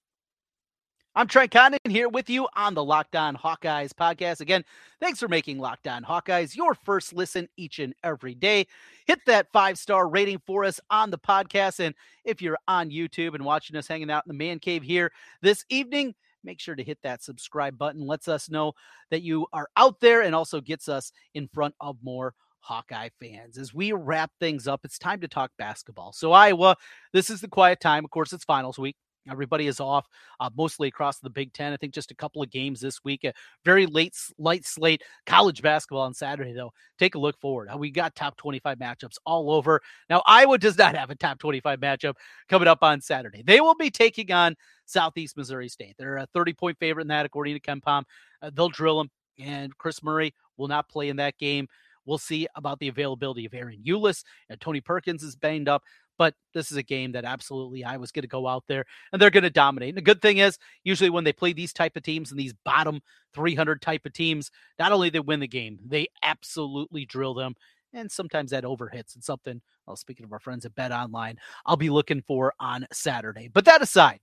I'm 1.15 1.27
Trent 1.27 1.51
Condon 1.51 1.77
here 1.87 2.09
with 2.09 2.27
you 2.27 2.47
on 2.55 2.73
the 2.73 2.83
Locked 2.83 3.15
On 3.15 3.37
Hawkeyes 3.37 3.91
podcast. 3.91 4.41
Again, 4.41 4.65
thanks 4.99 5.19
for 5.19 5.27
making 5.27 5.59
Locked 5.59 5.87
On 5.87 6.01
Hawkeyes 6.01 6.55
your 6.55 6.73
first 6.73 7.13
listen 7.13 7.47
each 7.55 7.77
and 7.77 7.93
every 8.03 8.33
day. 8.33 8.65
Hit 9.05 9.19
that 9.27 9.51
five 9.53 9.77
star 9.77 10.07
rating 10.07 10.41
for 10.47 10.65
us 10.65 10.79
on 10.89 11.11
the 11.11 11.19
podcast. 11.19 11.79
And 11.79 11.93
if 12.25 12.41
you're 12.41 12.57
on 12.67 12.89
YouTube 12.89 13.35
and 13.35 13.45
watching 13.45 13.75
us 13.75 13.87
hanging 13.87 14.09
out 14.09 14.23
in 14.25 14.29
the 14.29 14.43
man 14.43 14.57
cave 14.57 14.81
here 14.81 15.11
this 15.43 15.63
evening, 15.69 16.15
make 16.43 16.59
sure 16.59 16.73
to 16.73 16.83
hit 16.83 16.97
that 17.03 17.21
subscribe 17.21 17.77
button. 17.77 18.07
Lets 18.07 18.27
us 18.27 18.49
know 18.49 18.73
that 19.11 19.21
you 19.21 19.45
are 19.53 19.69
out 19.77 19.99
there 19.99 20.23
and 20.23 20.33
also 20.33 20.61
gets 20.61 20.89
us 20.89 21.11
in 21.35 21.47
front 21.47 21.75
of 21.79 21.95
more 22.01 22.33
Hawkeye 22.61 23.09
fans. 23.19 23.59
As 23.59 23.71
we 23.71 23.91
wrap 23.91 24.31
things 24.39 24.67
up, 24.67 24.81
it's 24.83 24.97
time 24.97 25.21
to 25.21 25.27
talk 25.27 25.51
basketball. 25.59 26.11
So, 26.11 26.31
Iowa, 26.31 26.75
this 27.11 27.29
is 27.29 27.39
the 27.39 27.47
quiet 27.47 27.79
time. 27.79 28.03
Of 28.03 28.09
course, 28.09 28.33
it's 28.33 28.45
finals 28.45 28.79
week. 28.79 28.95
Everybody 29.29 29.67
is 29.67 29.79
off, 29.79 30.05
uh, 30.39 30.49
mostly 30.55 30.89
across 30.89 31.19
the 31.19 31.29
Big 31.29 31.53
Ten. 31.53 31.71
I 31.71 31.77
think 31.77 31.93
just 31.93 32.11
a 32.11 32.15
couple 32.15 32.41
of 32.41 32.51
games 32.51 32.81
this 32.81 33.03
week. 33.03 33.23
A 33.23 33.33
very 33.63 33.85
late, 33.85 34.15
light 34.37 34.65
slate. 34.65 35.01
College 35.25 35.61
basketball 35.61 36.01
on 36.01 36.13
Saturday, 36.13 36.53
though. 36.53 36.73
Take 36.99 37.15
a 37.15 37.19
look 37.19 37.39
forward. 37.39 37.69
We 37.77 37.89
got 37.89 38.15
top 38.15 38.35
25 38.37 38.77
matchups 38.79 39.17
all 39.25 39.51
over. 39.51 39.81
Now, 40.09 40.21
Iowa 40.25 40.57
does 40.57 40.77
not 40.77 40.95
have 40.95 41.09
a 41.09 41.15
top 41.15 41.39
25 41.39 41.79
matchup 41.79 42.15
coming 42.49 42.67
up 42.67 42.79
on 42.81 42.99
Saturday. 42.99 43.43
They 43.43 43.61
will 43.61 43.75
be 43.75 43.89
taking 43.89 44.31
on 44.31 44.55
Southeast 44.85 45.37
Missouri 45.37 45.69
State. 45.69 45.95
They're 45.97 46.17
a 46.17 46.27
30 46.33 46.53
point 46.53 46.77
favorite 46.77 47.03
in 47.03 47.07
that, 47.07 47.25
according 47.25 47.55
to 47.55 47.61
KenPom. 47.61 48.03
Uh, 48.41 48.51
they'll 48.53 48.69
drill 48.69 48.97
them, 48.97 49.09
and 49.39 49.77
Kris 49.77 50.03
Murray 50.03 50.33
will 50.57 50.67
not 50.67 50.89
play 50.89 51.09
in 51.09 51.15
that 51.17 51.37
game. 51.37 51.67
We'll 52.05 52.17
see 52.17 52.47
about 52.55 52.79
the 52.79 52.89
availability 52.89 53.45
of 53.45 53.53
Ahron 53.53 53.83
Ulis. 53.85 54.23
And 54.49 54.59
Tony 54.59 54.81
Perkins 54.81 55.23
is 55.23 55.35
banged 55.35 55.69
up. 55.69 55.83
But 56.17 56.35
this 56.53 56.71
is 56.71 56.77
a 56.77 56.83
game 56.83 57.13
that 57.13 57.25
absolutely 57.25 57.83
I 57.83 57.97
was 57.97 58.11
going 58.11 58.23
to 58.23 58.27
go 58.27 58.47
out 58.47 58.63
there 58.67 58.85
and 59.11 59.21
they're 59.21 59.29
going 59.29 59.43
to 59.43 59.49
dominate. 59.49 59.89
And 59.89 59.97
the 59.97 60.01
good 60.01 60.21
thing 60.21 60.37
is, 60.37 60.59
usually 60.83 61.09
when 61.09 61.23
they 61.23 61.33
play 61.33 61.53
these 61.53 61.73
type 61.73 61.95
of 61.95 62.03
teams 62.03 62.31
and 62.31 62.39
these 62.39 62.53
bottom 62.63 63.01
300 63.33 63.81
type 63.81 64.05
of 64.05 64.13
teams, 64.13 64.51
not 64.77 64.91
only 64.91 65.09
they 65.09 65.19
win 65.19 65.39
the 65.39 65.47
game, 65.47 65.79
they 65.85 66.07
absolutely 66.21 67.05
drill 67.05 67.33
them. 67.33 67.55
And 67.93 68.11
sometimes 68.11 68.51
that 68.51 68.63
overhits 68.63 69.15
and 69.15 69.23
something. 69.23 69.61
Well, 69.85 69.95
speaking 69.95 70.23
of 70.23 70.33
our 70.33 70.39
friends 70.39 70.65
at 70.65 70.75
Bet 70.75 70.91
Online, 70.91 71.37
I'll 71.65 71.77
be 71.77 71.89
looking 71.89 72.21
for 72.21 72.53
on 72.59 72.87
Saturday. 72.91 73.49
But 73.51 73.65
that 73.65 73.81
aside, 73.81 74.19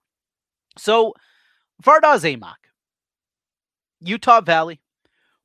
so 0.78 1.14
Fardaws 1.82 2.24
Aimaq, 2.24 2.54
Utah 4.00 4.40
Valley, 4.40 4.80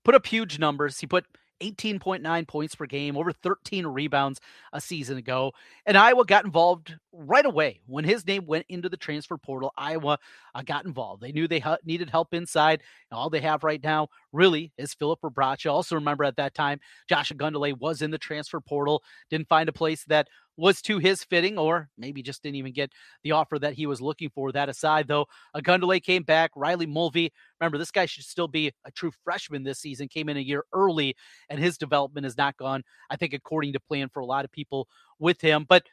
put 0.04 0.16
up 0.16 0.26
huge 0.26 0.60
numbers. 0.60 1.00
He 1.00 1.08
put 1.08 1.26
18.9 1.62 2.48
points 2.48 2.76
per 2.76 2.86
game, 2.86 3.18
over 3.18 3.32
13 3.32 3.88
rebounds 3.88 4.40
a 4.74 4.82
season 4.82 5.18
ago. 5.18 5.54
And 5.86 5.98
Iowa 5.98 6.26
got 6.26 6.46
involved 6.46 6.96
right 7.12 7.46
away. 7.46 7.82
When 7.86 8.04
his 8.04 8.26
name 8.26 8.46
went 8.46 8.66
into 8.70 8.90
the 8.90 8.98
transfer 8.98 9.38
portal, 9.38 9.72
Iowa 9.78 10.20
uh, 10.54 10.62
got 10.64 10.86
involved. 10.86 11.22
They 11.22 11.32
knew 11.32 11.48
they 11.48 11.60
ha- 11.60 11.78
needed 11.86 12.10
help 12.10 12.34
inside. 12.34 12.82
And 13.10 13.18
All 13.18 13.30
they 13.30 13.42
have 13.42 13.64
right 13.64 13.84
now, 13.84 14.10
really, 14.32 14.72
is 14.78 14.94
Filip 14.94 15.22
Rebraca. 15.22 15.72
Also, 15.72 15.96
remember 15.96 16.24
at 16.24 16.38
that 16.38 16.54
time, 16.54 16.80
Josh 17.08 17.32
Ogundele 17.32 17.80
was 17.80 18.02
in 18.02 18.12
the 18.12 18.18
transfer 18.18 18.60
portal, 18.60 19.04
didn't 19.30 19.50
find 19.50 19.70
a 19.70 19.74
place 19.74 20.04
that 20.06 20.28
was 20.58 20.82
to 20.84 21.00
his 21.00 21.24
fitting, 21.24 21.58
or 21.58 21.90
maybe 21.98 22.22
just 22.22 22.44
didn't 22.44 22.56
even 22.56 22.72
get 22.72 22.92
the 23.24 23.32
offer 23.32 23.60
that 23.60 23.74
he 23.74 23.86
was 23.86 24.02
looking 24.02 24.30
for. 24.30 24.52
That 24.52 24.70
aside, 24.70 25.08
though, 25.08 25.26
Ogundele 25.56 26.02
came 26.02 26.24
back. 26.24 26.52
Riley 26.56 26.86
Mulvey, 26.86 27.32
remember, 27.60 27.78
this 27.78 27.92
guy 27.92 28.06
should 28.06 28.24
still 28.24 28.48
be 28.48 28.72
a 28.86 28.92
true 28.92 29.12
freshman 29.24 29.64
this 29.64 29.80
season, 29.80 30.08
came 30.08 30.30
in 30.30 30.38
a 30.38 30.42
year 30.42 30.64
early, 30.74 31.16
and 31.50 31.60
his 31.60 31.78
development 31.78 32.26
has 32.26 32.38
not 32.38 32.58
gone, 32.58 32.84
I 33.10 33.16
think, 33.16 33.34
according 33.34 33.74
to 33.74 33.80
plan 33.80 34.10
for 34.10 34.22
a 34.22 34.26
lot 34.26 34.46
of 34.46 34.52
people 34.52 34.88
with 35.20 35.42
him. 35.42 35.66
But 35.68 35.84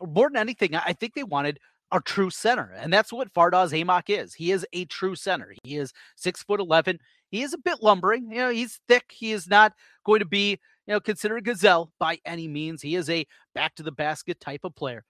more 0.00 0.28
than 0.28 0.36
anything, 0.36 0.74
I 0.74 0.92
think 0.92 1.14
they 1.14 1.22
wanted 1.22 1.58
a 1.92 2.00
true 2.00 2.30
center. 2.30 2.72
And 2.76 2.92
that's 2.92 3.12
what 3.12 3.32
Fardaws 3.32 3.72
Aimaq 3.72 4.04
is. 4.08 4.34
He 4.34 4.50
is 4.50 4.66
a 4.72 4.84
true 4.86 5.14
center. 5.14 5.54
He 5.62 5.76
is 5.76 5.92
six 6.16 6.42
foot 6.42 6.60
11. 6.60 6.98
He 7.30 7.42
is 7.42 7.52
a 7.52 7.58
bit 7.58 7.82
lumbering. 7.82 8.30
You 8.30 8.38
know, 8.38 8.50
he's 8.50 8.80
thick. 8.88 9.04
He 9.10 9.32
is 9.32 9.46
not 9.48 9.72
going 10.04 10.20
to 10.20 10.26
be 10.26 10.58
you 10.86 10.94
know, 10.94 11.00
consider 11.00 11.40
Gazelle 11.40 11.90
by 11.98 12.18
any 12.24 12.48
means. 12.48 12.82
He 12.82 12.94
is 12.94 13.10
a 13.10 13.26
back 13.54 13.74
to 13.76 13.82
the 13.82 13.92
basket 13.92 14.40
type 14.40 14.60
of 14.64 14.74
player. 14.74 15.04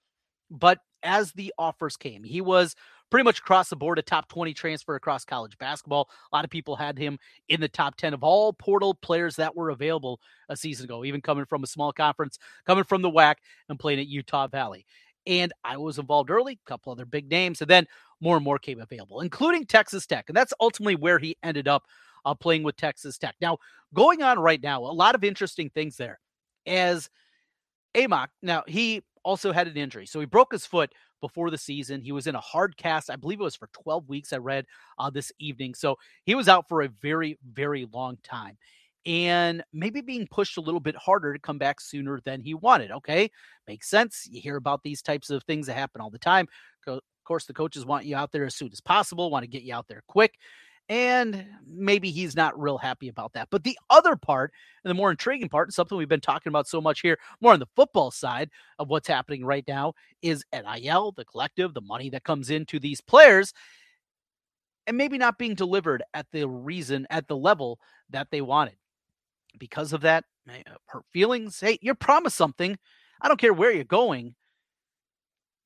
But 0.51 0.79
as 1.03 1.33
the 1.33 1.53
offers 1.59 1.97
came, 1.97 2.25
he 2.25 2.41
was 2.41 2.75
pretty 3.11 3.25
much 3.25 3.39
across 3.39 3.69
the 3.69 3.77
board 3.77 3.99
a 3.99 4.03
top 4.03 4.29
20 4.29 4.53
transfer 4.55 4.95
across 4.95 5.25
college 5.25 5.57
basketball. 5.59 6.09
A 6.33 6.37
lot 6.37 6.45
of 6.45 6.51
people 6.51 6.77
had 6.77 6.99
him 6.99 7.19
in 7.49 7.61
the 7.61 7.69
top 7.69 7.97
10 7.97 8.15
of 8.15 8.25
all 8.25 8.53
portal 8.53 8.95
players 8.95 9.37
that 9.37 9.55
were 9.55 9.71
available 9.71 10.21
a 10.49 10.57
season 10.57 10.85
ago, 10.85 11.05
even 11.05 11.21
coming 11.21 11.45
from 11.45 11.63
a 11.63 11.69
small 11.69 11.93
conference, 11.93 12.39
coming 12.67 12.85
from 12.85 13.03
the 13.03 13.11
WAC 13.11 13.37
and 13.69 13.79
playing 13.79 14.01
at 14.01 14.09
Utah 14.09 14.49
Valley. 14.49 14.87
And 15.27 15.53
I 15.65 15.77
was 15.77 15.99
involved 15.99 16.31
early, 16.31 16.55
a 16.65 16.69
couple 16.69 16.93
other 16.93 17.05
big 17.05 17.29
names, 17.29 17.61
and 17.61 17.71
then 17.71 17.87
more 18.21 18.37
and 18.37 18.45
more 18.45 18.59
came 18.59 18.81
available, 18.81 19.21
including 19.21 19.67
Texas 19.67 20.07
Tech. 20.07 20.27
And 20.29 20.37
that's 20.37 20.53
ultimately 20.61 20.97
where 20.97 21.19
he 21.19 21.37
ended 21.43 21.69
up 21.69 21.85
uh, 22.27 22.35
playing 22.35 22.65
with 22.65 22.77
Texas 22.77 23.17
Tech. 23.17 23.37
Now, 23.41 23.57
going 23.95 24.23
on 24.23 24.39
right 24.39 24.63
now, 24.63 24.83
a 24.83 24.93
lot 24.93 25.15
of 25.15 25.25
interesting 25.25 25.71
things 25.71 25.97
there. 25.97 26.19
As 26.67 27.09
Aimaq, 27.95 28.27
now 28.43 28.65
he 28.67 29.03
also 29.23 29.53
had 29.53 29.69
an 29.69 29.77
injury. 29.77 30.07
So 30.07 30.21
he 30.21 30.27
broke 30.27 30.53
his 30.53 30.67
foot 30.67 30.93
before 31.21 31.51
the 31.51 31.59
season. 31.59 32.03
He 32.03 32.13
was 32.13 32.27
in 32.27 32.35
a 32.35 32.41
hard 32.41 32.77
cast. 32.77 33.09
I 33.09 33.17
believe 33.17 33.41
it 33.41 33.45
was 33.45 33.57
for 33.57 33.69
12 33.73 34.09
weeks, 34.09 34.33
I 34.33 34.39
read 34.39 34.67
uh, 34.99 35.09
this 35.09 35.33
evening. 35.39 35.75
So 35.75 35.97
he 36.25 36.35
was 36.35 36.49
out 36.49 36.69
for 36.69 36.83
a 36.83 36.89
very, 36.89 37.39
very 37.53 37.87
long 37.93 38.19
time. 38.23 38.59
And 39.07 39.63
maybe 39.73 40.01
being 40.01 40.27
pushed 40.29 40.57
a 40.57 40.61
little 40.61 40.81
bit 40.81 40.97
harder 40.97 41.33
to 41.33 41.39
come 41.39 41.59
back 41.59 41.81
sooner 41.81 42.21
than 42.25 42.41
he 42.41 42.55
wanted. 42.55 42.91
Okay. 42.91 43.31
Makes 43.69 43.89
sense. 43.89 44.29
You 44.29 44.41
hear 44.41 44.57
about 44.57 44.83
these 44.83 45.01
types 45.01 45.31
of 45.31 45.45
things 45.45 45.69
that 45.69 45.77
happen 45.77 46.01
all 46.01 46.11
the 46.11 46.19
time. 46.19 46.49
Of 46.89 47.01
course, 47.25 47.47
the 47.47 47.55
coaches 47.55 47.87
want 47.87 48.05
you 48.05 48.17
out 48.17 48.33
there 48.33 48.47
as 48.47 48.57
soon 48.57 48.71
as 48.73 48.81
possible, 48.81 49.31
want 49.31 49.45
to 49.45 49.49
get 49.49 49.63
you 49.63 49.75
out 49.75 49.87
there 49.89 50.03
quick. 50.09 50.35
And 50.89 51.45
maybe 51.67 52.11
he's 52.11 52.37
not 52.37 52.61
real 52.61 52.79
happy 52.79 53.09
about 53.09 53.33
that. 53.33 53.49
But 53.51 53.65
the 53.65 53.79
other 53.91 54.15
part, 54.15 54.53
and 54.85 54.91
the 54.91 54.95
more 54.95 55.11
intriguing 55.11 55.49
part, 55.49 55.67
and 55.67 55.75
something 55.75 55.99
we've 55.99 56.09
been 56.09 56.21
talking 56.21 56.51
about 56.51 56.69
so 56.69 56.81
much 56.81 57.01
here, 57.01 57.19
more 57.41 57.53
on 57.53 57.59
the 57.59 57.67
football 57.75 58.13
side 58.13 58.51
of 58.79 58.89
what's 58.89 59.09
happening 59.09 59.45
right 59.45 59.65
now, 59.67 59.95
is 60.23 60.45
NIL, 60.53 61.13
the 61.13 61.25
collective, 61.25 61.75
the 61.75 61.81
money 61.81 62.09
that 62.11 62.23
comes 62.23 62.51
into 62.51 62.79
these 62.79 63.01
players, 63.01 63.53
and 64.87 64.97
maybe 64.97 65.19
not 65.19 65.39
being 65.39 65.57
delivered 65.57 66.05
at 66.15 66.27
the 66.31 66.47
reason, 66.47 67.07
at 67.11 67.27
the 67.27 67.37
level 67.37 67.81
that 68.11 68.29
they 68.31 68.41
wanted. 68.41 68.77
Because 69.59 69.93
of 69.93 70.03
that, 70.03 70.25
eh, 70.49 70.63
hurt 70.87 71.05
feelings. 71.13 71.59
Hey, 71.59 71.79
you're 71.83 71.97
promised 71.97 72.37
something. 72.37 72.79
I 73.21 73.27
don't 73.27 73.41
care 73.41 73.55
where 73.55 73.73
you're 73.73 73.83
going. 73.83 74.37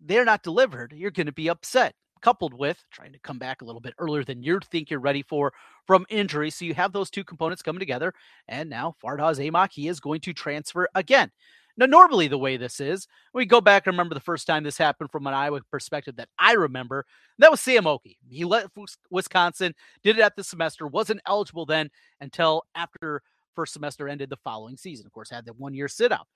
They're 0.00 0.24
not 0.24 0.42
delivered. 0.42 0.94
You're 0.96 1.10
going 1.10 1.26
to 1.26 1.32
be 1.32 1.48
upset 1.48 1.94
coupled 2.22 2.54
with 2.54 2.82
trying 2.90 3.12
to 3.12 3.18
come 3.20 3.38
back 3.38 3.62
a 3.62 3.64
little 3.64 3.80
bit 3.80 3.94
earlier 3.98 4.24
than 4.24 4.42
you 4.42 4.60
think 4.70 4.90
you're 4.90 5.00
ready 5.00 5.22
for 5.22 5.52
from 5.86 6.06
injury. 6.08 6.50
So 6.50 6.64
you 6.64 6.74
have 6.74 6.92
those 6.92 7.10
two 7.10 7.24
components 7.24 7.62
coming 7.62 7.80
together. 7.80 8.14
And 8.48 8.70
now 8.70 8.94
Fardaws 9.02 9.38
Aimaq, 9.38 9.72
he 9.72 9.88
is 9.88 10.00
going 10.00 10.20
to 10.22 10.32
transfer 10.32 10.88
again. 10.94 11.30
Now, 11.76 11.86
normally 11.86 12.28
the 12.28 12.36
way 12.36 12.56
this 12.56 12.80
is, 12.80 13.06
we 13.32 13.46
go 13.46 13.60
back 13.60 13.86
and 13.86 13.94
remember 13.94 14.14
the 14.14 14.20
first 14.20 14.46
time 14.46 14.64
this 14.64 14.76
happened 14.76 15.10
from 15.10 15.26
an 15.26 15.34
Iowa 15.34 15.60
perspective 15.70 16.16
that 16.16 16.28
I 16.38 16.52
remember. 16.52 17.06
That 17.38 17.50
was 17.50 17.60
Sam 17.60 17.86
Okey. 17.86 18.18
He 18.28 18.44
left 18.44 18.76
Wisconsin, 19.10 19.74
did 20.02 20.18
it 20.18 20.22
at 20.22 20.36
the 20.36 20.44
semester, 20.44 20.86
wasn't 20.86 21.22
eligible 21.26 21.64
then 21.64 21.90
until 22.20 22.64
after 22.74 23.22
first 23.54 23.72
semester 23.72 24.08
ended 24.08 24.30
the 24.30 24.36
following 24.44 24.76
season. 24.76 25.06
Of 25.06 25.12
course, 25.12 25.30
had 25.30 25.46
the 25.46 25.54
one 25.54 25.72
year 25.72 25.88
sit 25.88 26.12
out. 26.12 26.26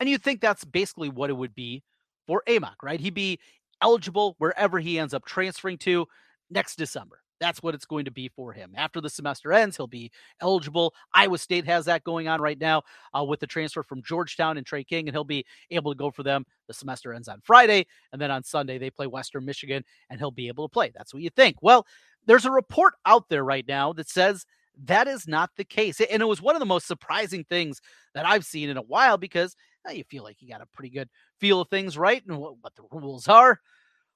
And 0.00 0.08
you'd 0.08 0.22
think 0.22 0.40
that's 0.40 0.64
basically 0.64 1.08
what 1.08 1.30
it 1.30 1.34
would 1.34 1.54
be 1.54 1.82
for 2.26 2.42
Aimaq, 2.48 2.76
right? 2.82 3.00
He'd 3.00 3.14
be 3.14 3.38
eligible 3.82 4.34
wherever 4.38 4.78
he 4.78 4.98
ends 4.98 5.14
up 5.14 5.24
transferring 5.24 5.78
to 5.78 6.06
next 6.50 6.76
December. 6.76 7.20
That's 7.40 7.62
what 7.62 7.74
it's 7.74 7.84
going 7.84 8.04
to 8.04 8.10
be 8.10 8.28
for 8.28 8.52
him. 8.52 8.72
After 8.76 9.00
the 9.00 9.10
semester 9.10 9.52
ends, 9.52 9.76
he'll 9.76 9.86
be 9.86 10.10
eligible. 10.40 10.94
Iowa 11.12 11.36
State 11.36 11.66
has 11.66 11.84
that 11.86 12.04
going 12.04 12.28
on 12.28 12.40
right 12.40 12.58
now 12.58 12.82
uh, 13.12 13.24
with 13.24 13.40
the 13.40 13.46
transfer 13.46 13.82
from 13.82 14.02
Georgetown 14.02 14.56
and 14.56 14.64
Tre 14.64 14.84
King, 14.84 15.08
and 15.08 15.14
he'll 15.14 15.24
be 15.24 15.44
able 15.70 15.92
to 15.92 15.98
go 15.98 16.10
for 16.10 16.22
them. 16.22 16.46
The 16.68 16.74
semester 16.74 17.12
ends 17.12 17.28
on 17.28 17.40
Friday, 17.42 17.86
and 18.12 18.22
then 18.22 18.30
on 18.30 18.44
Sunday 18.44 18.78
they 18.78 18.90
play 18.90 19.06
Western 19.06 19.44
Michigan, 19.44 19.84
and 20.08 20.18
he'll 20.18 20.30
be 20.30 20.48
able 20.48 20.68
to 20.68 20.72
play. 20.72 20.92
That's 20.94 21.12
what 21.12 21.22
you 21.22 21.30
think. 21.30 21.56
Well, 21.60 21.86
there's 22.26 22.46
a 22.46 22.50
report 22.50 22.94
out 23.04 23.28
there 23.28 23.44
right 23.44 23.66
now 23.66 23.92
that 23.94 24.08
says 24.08 24.46
that 24.86 25.06
is 25.06 25.28
not 25.28 25.50
the 25.56 25.64
case. 25.64 26.00
And 26.00 26.22
it 26.22 26.26
was 26.26 26.42
one 26.42 26.56
of 26.56 26.60
the 26.60 26.66
most 26.66 26.86
surprising 26.86 27.44
things 27.44 27.80
that 28.14 28.26
I've 28.26 28.44
seen 28.44 28.68
in 28.68 28.76
a 28.76 28.82
while 28.82 29.18
because 29.18 29.54
you 29.90 30.04
feel 30.04 30.22
like 30.22 30.36
you 30.40 30.48
got 30.48 30.62
a 30.62 30.66
pretty 30.66 30.90
good 30.90 31.08
feel 31.38 31.60
of 31.60 31.68
things, 31.68 31.98
right? 31.98 32.22
And 32.26 32.38
what, 32.38 32.54
what 32.62 32.74
the 32.74 32.84
rules 32.90 33.28
are. 33.28 33.60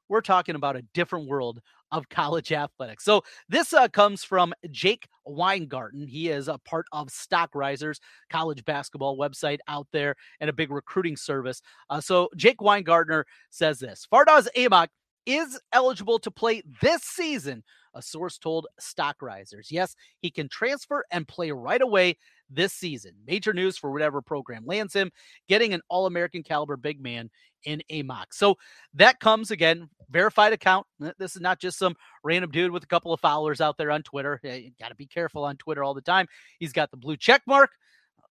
We're 0.09 0.23
talking 0.23 0.55
about 0.55 0.77
a 0.77 0.83
different 0.95 1.29
world 1.29 1.61
of 1.93 2.09
college 2.09 2.51
athletics. 2.53 3.05
So 3.05 3.23
this 3.49 3.73
uh, 3.73 3.89
comes 3.89 4.25
from 4.25 4.55
Jake 4.71 5.09
Weingarten. 5.27 6.07
He 6.07 6.31
is 6.31 6.49
a 6.49 6.59
part 6.59 6.87
of 6.93 7.11
Stock 7.11 7.55
Risers, 7.55 8.01
college 8.31 8.65
basketball 8.65 9.19
website 9.19 9.59
out 9.69 9.87
there, 9.93 10.17
and 10.41 10.49
a 10.49 10.55
big 10.55 10.71
recruiting 10.71 11.17
service. 11.17 11.61
Uh, 11.91 12.01
so 12.01 12.31
Jake 12.37 12.61
Weingarten 12.61 13.25
says 13.51 13.79
this: 13.79 14.07
Fardaws 14.11 14.49
Aimaq 14.57 14.89
is 15.27 15.61
eligible 15.75 16.19
to 16.19 16.31
play 16.31 16.63
this 16.81 17.03
season. 17.03 17.63
A 17.95 18.01
source 18.01 18.39
told 18.39 18.67
Stock 18.79 19.21
Risers. 19.21 19.71
Yes, 19.71 19.95
he 20.21 20.31
can 20.31 20.49
transfer 20.49 21.05
and 21.11 21.29
play 21.29 21.51
right 21.51 21.83
away 21.83 22.17
this 22.51 22.73
season. 22.73 23.13
Major 23.27 23.53
news 23.53 23.77
for 23.77 23.91
whatever 23.91 24.23
program 24.23 24.65
lands 24.67 24.95
him, 24.95 25.11
getting 25.49 25.75
an 25.75 25.81
All 25.89 26.07
American 26.07 26.43
caliber 26.43 26.77
big 26.77 27.01
man 27.01 27.31
in 27.65 27.83
Aimaq. 27.91 28.27
So 28.33 28.57
that 28.95 29.21
comes 29.21 29.51
again, 29.51 29.89
verified 30.11 30.53
account. 30.53 30.87
This 31.19 31.35
is 31.35 31.43
not 31.43 31.61
just 31.61 31.79
some 31.79 31.95
random 32.23 32.51
dude 32.51 32.71
with 32.71 32.85
a 32.85 32.89
couple 32.89 33.13
of 33.13 33.21
followers 33.21 33.61
out 33.61 33.77
there 33.77 33.91
on 33.91 34.03
Twitter. 34.03 34.41
You 34.43 34.71
got 34.81 34.89
to 34.89 34.95
be 34.95 35.07
careful 35.07 35.45
on 35.45 35.57
Twitter 35.57 35.83
all 35.83 35.95
the 35.95 36.01
time. 36.01 36.27
He's 36.59 36.73
got 36.73 36.91
the 36.91 36.97
blue 36.97 37.17
check 37.17 37.43
mark. 37.47 37.71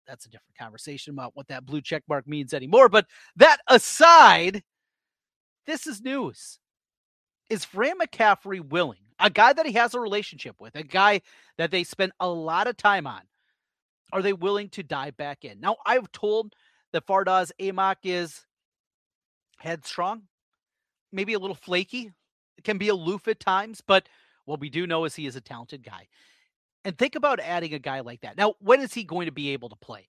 That's 0.08 0.26
a 0.26 0.30
different 0.30 0.58
conversation 0.58 1.14
about 1.14 1.36
what 1.36 1.50
that 1.50 1.66
blue 1.66 1.82
check 1.82 2.04
mark 2.08 2.28
means 2.28 2.54
anymore. 2.54 2.88
But 2.88 3.08
that 3.36 3.58
aside, 3.68 4.64
this 5.66 5.86
is 5.86 6.02
news. 6.02 6.60
Is 7.50 7.66
Fran 7.66 8.00
McCaffery 8.00 8.60
willing, 8.60 9.00
a 9.20 9.30
guy 9.30 9.54
that 9.54 9.66
he 9.66 9.72
has 9.74 9.94
a 9.94 10.00
relationship 10.00 10.56
with, 10.60 10.76
a 10.76 10.84
guy 10.84 11.22
that 11.58 11.72
they 11.72 11.84
spend 11.84 12.12
a 12.20 12.28
lot 12.28 12.68
of 12.68 12.76
time 12.76 13.08
on, 13.08 13.22
are 14.12 14.22
they 14.22 14.34
willing 14.34 14.70
to 14.70 14.84
dive 14.84 15.18
back 15.18 15.44
in? 15.44 15.60
Now, 15.60 15.78
I've 15.86 16.12
told 16.12 16.56
that 16.94 17.06
Fardaws 17.06 17.52
Aimaq 17.60 17.98
is 18.04 18.46
headstrong, 19.58 20.24
maybe 21.12 21.34
a 21.34 21.40
little 21.40 21.56
flaky, 21.56 22.12
can 22.64 22.78
be 22.78 22.90
aloof 22.90 23.28
at 23.28 23.40
times, 23.40 23.82
but 23.86 24.08
what 24.46 24.60
we 24.60 24.70
do 24.70 24.88
know 24.88 25.06
is 25.06 25.16
he 25.16 25.28
is 25.28 25.36
a 25.36 25.42
talented 25.42 25.84
guy. 25.84 26.08
And 26.86 26.98
think 26.98 27.16
about 27.16 27.40
adding 27.40 27.74
a 27.74 27.80
guy 27.80 28.00
like 28.00 28.22
that. 28.22 28.38
Now, 28.38 28.56
when 28.60 28.82
is 28.82 28.94
he 28.94 29.04
going 29.04 29.26
to 29.26 29.32
be 29.32 29.50
able 29.52 29.70
to 29.70 29.76
play? 29.76 30.08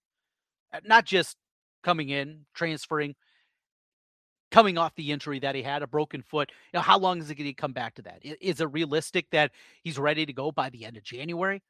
Uh, 0.73 0.81
not 0.85 1.05
just 1.05 1.37
coming 1.83 2.11
in, 2.11 2.47
transferring, 2.55 3.17
coming 4.51 4.79
off 4.79 4.95
the 4.95 5.11
injury 5.11 5.41
that 5.41 5.55
he 5.55 5.63
had, 5.63 5.83
a 5.83 5.87
broken 5.87 6.23
foot. 6.23 6.51
You 6.73 6.79
know, 6.79 6.83
how 6.83 6.99
long 6.99 7.19
is 7.19 7.31
it 7.31 7.35
going 7.35 7.51
to 7.51 7.55
come 7.55 7.73
back 7.73 7.95
to 7.97 8.03
that? 8.03 8.21
Is 8.23 8.61
it 8.61 8.73
realistic 8.73 9.31
that 9.31 9.51
he's 9.83 9.99
ready 9.99 10.25
to 10.25 10.33
go 10.33 10.53
by 10.53 10.71
the 10.71 10.85
end 10.85 10.97
of 10.97 11.03
January? 11.03 11.63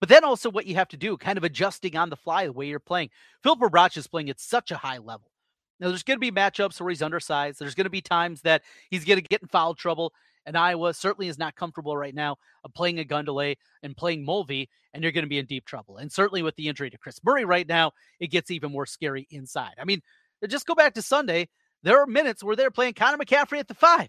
But 0.00 0.08
then 0.08 0.24
also 0.24 0.50
what 0.50 0.66
you 0.66 0.74
have 0.76 0.88
to 0.88 0.96
do, 0.96 1.16
kind 1.16 1.36
of 1.36 1.44
adjusting 1.44 1.96
on 1.96 2.08
the 2.08 2.16
fly 2.16 2.46
the 2.46 2.52
way 2.52 2.66
you're 2.66 2.80
playing. 2.80 3.10
Phil 3.42 3.56
Rebraca 3.56 3.98
is 3.98 4.06
playing 4.06 4.30
at 4.30 4.40
such 4.40 4.70
a 4.70 4.76
high 4.76 4.98
level. 4.98 5.30
Now, 5.78 5.88
there's 5.88 6.02
going 6.02 6.16
to 6.16 6.20
be 6.20 6.30
matchups 6.32 6.80
where 6.80 6.90
he's 6.90 7.02
undersized. 7.02 7.58
There's 7.58 7.74
going 7.74 7.84
to 7.84 7.90
be 7.90 8.00
times 8.00 8.42
that 8.42 8.62
he's 8.90 9.04
going 9.04 9.18
to 9.18 9.26
get 9.26 9.42
in 9.42 9.48
foul 9.48 9.74
trouble. 9.74 10.12
And 10.46 10.56
Iowa 10.56 10.94
certainly 10.94 11.28
is 11.28 11.38
not 11.38 11.54
comfortable 11.54 11.96
right 11.96 12.14
now 12.14 12.36
of 12.64 12.72
playing 12.72 12.98
a 12.98 13.04
Ogundele 13.04 13.56
and 13.82 13.96
playing 13.96 14.24
Mulvey, 14.24 14.68
and 14.92 15.02
you're 15.02 15.12
going 15.12 15.24
to 15.24 15.28
be 15.28 15.38
in 15.38 15.46
deep 15.46 15.66
trouble. 15.66 15.98
And 15.98 16.10
certainly 16.10 16.42
with 16.42 16.56
the 16.56 16.68
injury 16.68 16.90
to 16.90 16.98
Kris 16.98 17.20
Murray 17.22 17.44
right 17.44 17.68
now, 17.68 17.92
it 18.20 18.28
gets 18.28 18.50
even 18.50 18.72
more 18.72 18.86
scary 18.86 19.26
inside. 19.30 19.74
I 19.78 19.84
mean, 19.84 20.00
uh, 20.42 20.46
just 20.46 20.66
go 20.66 20.74
back 20.74 20.94
to 20.94 21.02
Sunday. 21.02 21.48
There 21.82 22.00
are 22.00 22.06
minutes 22.06 22.42
where 22.42 22.56
they're 22.56 22.70
playing 22.70 22.94
Connor 22.94 23.18
McCaffery 23.18 23.58
at 23.58 23.68
the 23.68 23.74
five. 23.74 24.08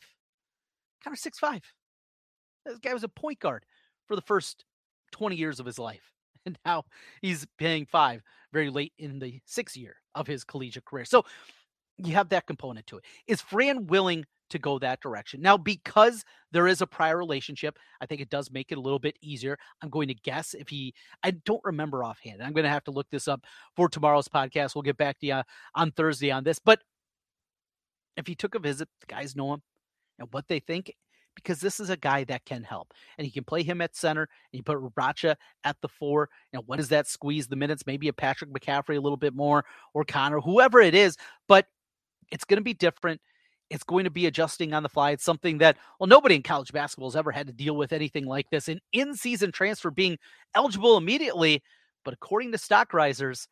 Connor 1.03 1.17
six 1.17 1.37
five. 1.37 1.61
This 2.65 2.79
guy 2.79 2.93
was 2.93 3.03
a 3.03 3.09
point 3.09 3.39
guard 3.39 3.65
for 4.07 4.15
the 4.15 4.21
first 4.21 4.63
20 5.11 5.35
years 5.35 5.59
of 5.59 5.65
his 5.65 5.79
life. 5.79 6.11
and 6.45 6.57
now 6.65 6.83
he's 7.21 7.45
paying 7.57 7.85
five 7.85 8.21
very 8.53 8.69
late 8.69 8.93
in 8.97 9.19
the 9.19 9.39
sixth 9.45 9.77
year 9.77 9.95
of 10.15 10.27
his 10.27 10.43
collegiate 10.43 10.85
career. 10.85 11.05
So 11.05 11.23
you 11.97 12.13
have 12.13 12.29
that 12.29 12.47
component 12.47 12.87
to 12.87 12.97
it. 12.97 13.03
Is 13.27 13.41
Fran 13.41 13.87
willing 13.87 14.25
to 14.49 14.59
go 14.59 14.79
that 14.79 15.01
direction? 15.01 15.41
Now, 15.41 15.57
because 15.57 16.23
there 16.51 16.67
is 16.67 16.81
a 16.81 16.87
prior 16.87 17.17
relationship, 17.17 17.77
I 18.01 18.05
think 18.05 18.21
it 18.21 18.29
does 18.29 18.51
make 18.51 18.71
it 18.71 18.77
a 18.77 18.81
little 18.81 18.99
bit 18.99 19.17
easier. 19.21 19.57
I'm 19.81 19.89
going 19.89 20.07
to 20.07 20.13
guess 20.13 20.53
if 20.53 20.67
he, 20.67 20.93
I 21.23 21.31
don't 21.31 21.61
remember 21.63 22.03
offhand. 22.03 22.41
I'm 22.41 22.53
going 22.53 22.63
to 22.63 22.69
have 22.69 22.83
to 22.85 22.91
look 22.91 23.09
this 23.09 23.27
up 23.27 23.45
for 23.75 23.87
tomorrow's 23.87 24.27
podcast. 24.27 24.75
We'll 24.75 24.81
get 24.81 24.97
back 24.97 25.19
to 25.19 25.27
you 25.27 25.41
on 25.75 25.91
Thursday 25.91 26.31
on 26.31 26.43
this. 26.43 26.59
But 26.59 26.81
if 28.17 28.27
he 28.27 28.35
took 28.35 28.55
a 28.55 28.59
visit, 28.59 28.89
the 28.99 29.07
guys 29.07 29.35
know 29.35 29.53
him 29.53 29.61
and 30.19 30.27
what 30.31 30.47
they 30.47 30.59
think 30.59 30.93
because 31.35 31.59
this 31.59 31.79
is 31.79 31.89
a 31.89 31.97
guy 31.97 32.23
that 32.25 32.45
can 32.45 32.63
help. 32.63 32.93
And 33.17 33.25
you 33.25 33.31
can 33.31 33.43
play 33.43 33.63
him 33.63 33.81
at 33.81 33.95
center 33.95 34.23
and 34.23 34.57
you 34.57 34.63
put 34.63 34.77
Racha 34.95 35.35
at 35.63 35.77
the 35.81 35.87
four. 35.87 36.29
Know, 36.53 36.63
what 36.65 36.77
does 36.77 36.89
that 36.89 37.07
squeeze 37.07 37.47
the 37.47 37.55
minutes? 37.55 37.85
Maybe 37.85 38.07
a 38.07 38.13
Patrick 38.13 38.51
McCaffery 38.51 38.97
a 38.97 39.01
little 39.01 39.17
bit 39.17 39.35
more 39.35 39.65
or 39.93 40.03
Connor, 40.03 40.39
whoever 40.39 40.79
it 40.79 40.95
is, 40.95 41.17
but 41.47 41.67
it's 42.31 42.45
going 42.45 42.57
to 42.57 42.63
be 42.63 42.73
different. 42.73 43.21
It's 43.69 43.83
going 43.83 44.03
to 44.03 44.09
be 44.09 44.25
adjusting 44.25 44.73
on 44.73 44.83
the 44.83 44.89
fly. 44.89 45.11
It's 45.11 45.23
something 45.23 45.59
that, 45.59 45.77
well, 45.99 46.07
nobody 46.07 46.35
in 46.35 46.43
college 46.43 46.73
basketball 46.73 47.09
has 47.09 47.15
ever 47.15 47.31
had 47.31 47.47
to 47.47 47.53
deal 47.53 47.75
with 47.75 47.93
anything 47.93 48.25
like 48.25 48.49
this. 48.49 48.67
An 48.67 48.81
in 48.91 49.15
season 49.15 49.51
transfer 49.51 49.91
being 49.91 50.17
eligible 50.55 50.97
immediately. 50.97 51.63
But 52.03 52.13
according 52.13 52.51
to 52.51 52.57
stock 52.57 52.93
risers, 52.93 53.47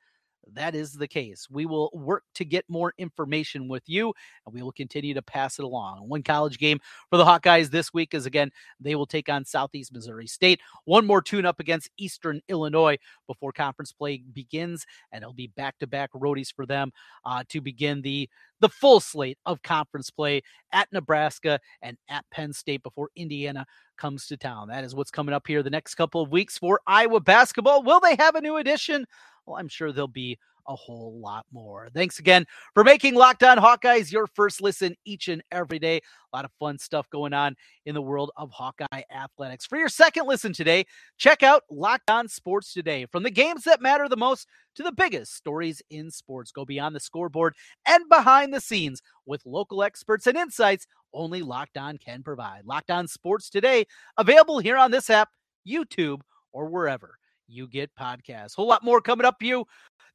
that 0.54 0.76
is 0.76 0.94
the 0.94 1.08
case. 1.08 1.48
We 1.50 1.66
will 1.66 1.90
work 1.94 2.24
to 2.36 2.46
get 2.46 2.66
more 2.68 2.94
information 2.98 3.68
with 3.68 3.84
you 3.88 4.14
and 4.46 4.54
we 4.54 4.64
will 4.64 4.72
continue 4.72 5.14
to 5.14 5.22
pass 5.22 5.60
it 5.60 5.66
along. 5.66 6.08
One 6.08 6.24
college 6.24 6.58
game 6.58 6.80
for 7.10 7.18
the 7.18 7.26
Hawkeyes 7.26 7.70
this 7.70 7.94
week 7.94 8.14
is 8.14 8.26
again, 8.26 8.52
they 8.80 8.96
will 8.96 9.06
take 9.06 9.30
on 9.30 9.46
Southeast 9.46 9.94
Missouri 9.94 10.28
State. 10.28 10.60
One 10.86 11.06
more 11.06 11.22
tune 11.22 11.46
up 11.46 11.60
against 11.60 11.90
Eastern 11.98 12.42
Illinois 12.48 12.98
before 13.28 13.52
conference 13.52 13.92
play 13.92 14.24
begins, 14.34 14.86
and 15.12 15.22
it'll 15.22 15.34
be 15.34 15.48
back 15.48 15.78
to 15.80 15.88
back 15.88 16.12
roadies 16.14 16.54
for 16.54 16.66
them 16.66 16.92
uh, 17.26 17.44
to 17.50 17.62
begin 17.62 18.02
the 18.02 18.30
the 18.62 18.70
full 18.70 19.00
slate 19.00 19.38
of 19.46 19.62
conference 19.62 20.10
play 20.10 20.42
at 20.74 20.92
Nebraska 20.92 21.60
and 21.82 21.98
at 22.10 22.26
Penn 22.30 22.52
State 22.52 22.84
before 22.84 23.10
Indiana 23.16 23.66
comes 23.98 24.28
to 24.28 24.38
town. 24.38 24.68
That 24.68 24.84
is 24.84 24.96
what's 24.96 25.12
coming 25.12 25.34
up 25.34 25.48
here 25.48 25.64
the 25.64 25.70
next 25.70 25.96
couple 25.96 26.22
of 26.22 26.32
weeks 26.32 26.58
for 26.58 26.82
Iowa 26.86 27.22
basketball. 27.22 27.84
Will 27.84 28.00
they 28.00 28.16
have 28.18 28.36
a 28.36 28.42
new 28.42 28.58
edition? 28.58 29.06
Well, 29.50 29.58
I'm 29.58 29.68
sure 29.68 29.92
there'll 29.92 30.08
be 30.08 30.38
a 30.68 30.76
whole 30.76 31.20
lot 31.20 31.48
more. 31.52 31.90
Thanks 31.92 32.20
again 32.20 32.46
for 32.76 32.84
making 32.84 33.16
Locked 33.16 33.42
On 33.42 33.58
Hawkeyes 33.58 34.12
your 34.12 34.28
first 34.28 34.62
listen 34.62 34.96
each 35.04 35.28
and 35.28 35.42
every 35.52 35.80
day. 35.80 35.98
A 35.98 36.36
lot 36.36 36.46
of 36.46 36.52
fun 36.60 36.78
stuff 36.78 37.10
going 37.10 37.34
on 37.34 37.56
in 37.88 37.96
the 37.96 38.02
world 38.02 38.30
of 38.38 38.52
Hawkeye 38.52 39.02
athletics. 39.12 39.66
For 39.66 39.80
your 39.80 39.90
second 39.90 40.28
listen 40.28 40.54
today, 40.54 40.86
check 41.18 41.42
out 41.42 41.64
Locked 41.72 42.12
On 42.12 42.28
Sports 42.28 42.72
Today. 42.72 43.08
From 43.08 43.24
the 43.24 43.32
games 43.32 43.64
that 43.64 43.82
matter 43.82 44.08
the 44.08 44.16
most 44.16 44.48
to 44.76 44.84
the 44.84 44.92
biggest 44.92 45.34
stories 45.36 45.82
in 45.90 46.12
sports, 46.12 46.52
go 46.52 46.64
beyond 46.64 46.96
the 46.96 47.00
scoreboard 47.00 47.56
and 47.88 48.08
behind 48.08 48.54
the 48.54 48.62
scenes 48.62 49.02
with 49.26 49.46
local 49.48 49.82
experts 49.82 50.28
and 50.28 50.38
insights 50.38 50.86
only 51.12 51.42
Locked 51.42 51.78
On 51.78 51.98
can 51.98 52.22
provide. 52.22 52.66
Locked 52.66 52.92
On 52.92 53.08
Sports 53.08 53.50
Today, 53.50 53.88
available 54.18 54.60
here 54.60 54.78
on 54.78 54.92
this 54.92 55.10
app, 55.10 55.30
YouTube, 55.68 56.22
or 56.52 56.68
wherever 56.68 57.19
you 57.50 57.68
get 57.68 57.96
podcasts. 57.96 58.56
Whole 58.56 58.68
lot 58.68 58.84
more 58.84 59.02
coming 59.02 59.26
up 59.26 59.38
for 59.40 59.46
you. 59.46 59.66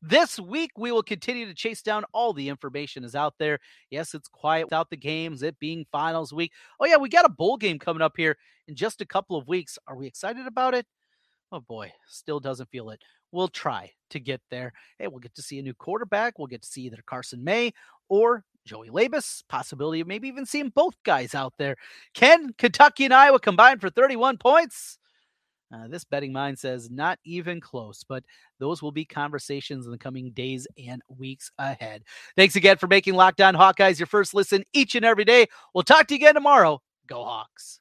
This 0.00 0.38
week, 0.38 0.70
we 0.76 0.92
will 0.92 1.02
continue 1.02 1.46
to 1.46 1.54
chase 1.54 1.80
down 1.80 2.04
all 2.12 2.34
the 2.34 2.48
information 2.48 3.04
is 3.04 3.14
out 3.14 3.34
there. 3.38 3.58
Yes, 3.90 4.12
it's 4.12 4.28
quiet 4.28 4.66
without 4.66 4.90
the 4.90 4.96
games, 4.98 5.42
it 5.42 5.58
being 5.58 5.86
finals 5.90 6.32
week. 6.32 6.52
Oh, 6.78 6.84
yeah, 6.84 6.96
we 6.96 7.08
got 7.08 7.24
a 7.24 7.30
bowl 7.30 7.56
game 7.56 7.78
coming 7.78 8.02
up 8.02 8.12
here 8.16 8.36
in 8.68 8.74
just 8.74 9.00
a 9.00 9.06
couple 9.06 9.36
of 9.36 9.48
weeks. 9.48 9.78
Are 9.86 9.96
we 9.96 10.06
excited 10.06 10.46
about 10.46 10.74
it? 10.74 10.86
Oh, 11.50 11.60
boy, 11.60 11.90
still 12.06 12.38
doesn't 12.38 12.70
feel 12.70 12.90
it. 12.90 13.00
We'll 13.32 13.48
try 13.48 13.92
to 14.10 14.20
get 14.20 14.42
there. 14.50 14.72
Hey, 14.98 15.08
we'll 15.08 15.20
get 15.20 15.34
to 15.36 15.42
see 15.42 15.58
a 15.58 15.62
new 15.62 15.74
quarterback. 15.74 16.38
We'll 16.38 16.48
get 16.48 16.62
to 16.62 16.68
see 16.68 16.82
either 16.82 17.02
Carson 17.06 17.42
May 17.42 17.72
or 18.08 18.44
Joey 18.66 18.90
Labas, 18.90 19.42
Possibility 19.48 20.00
of 20.00 20.06
maybe 20.06 20.28
even 20.28 20.46
seeing 20.46 20.68
both 20.68 20.94
guys 21.04 21.34
out 21.34 21.54
there. 21.58 21.76
Can 22.14 22.52
Kentucky 22.58 23.04
and 23.04 23.14
Iowa 23.14 23.38
combine 23.38 23.78
for 23.78 23.90
31 23.90 24.38
points? 24.38 24.98
Uh, 25.74 25.88
this 25.88 26.04
betting 26.04 26.32
mind 26.32 26.58
says 26.58 26.90
not 26.90 27.18
even 27.24 27.60
close, 27.60 28.04
but 28.08 28.22
those 28.60 28.82
will 28.82 28.92
be 28.92 29.04
conversations 29.04 29.86
in 29.86 29.92
the 29.92 29.98
coming 29.98 30.30
days 30.30 30.66
and 30.86 31.02
weeks 31.08 31.50
ahead. 31.58 32.02
Thanks 32.36 32.54
again 32.54 32.76
for 32.76 32.86
making 32.86 33.14
Locked 33.14 33.40
On 33.40 33.54
Hawkeyes 33.54 33.98
your 33.98 34.06
first 34.06 34.34
listen 34.34 34.64
each 34.72 34.94
and 34.94 35.04
every 35.04 35.24
day. 35.24 35.46
We'll 35.74 35.82
talk 35.82 36.06
to 36.08 36.14
you 36.14 36.18
again 36.18 36.34
tomorrow. 36.34 36.80
Go 37.06 37.24
Hawks. 37.24 37.80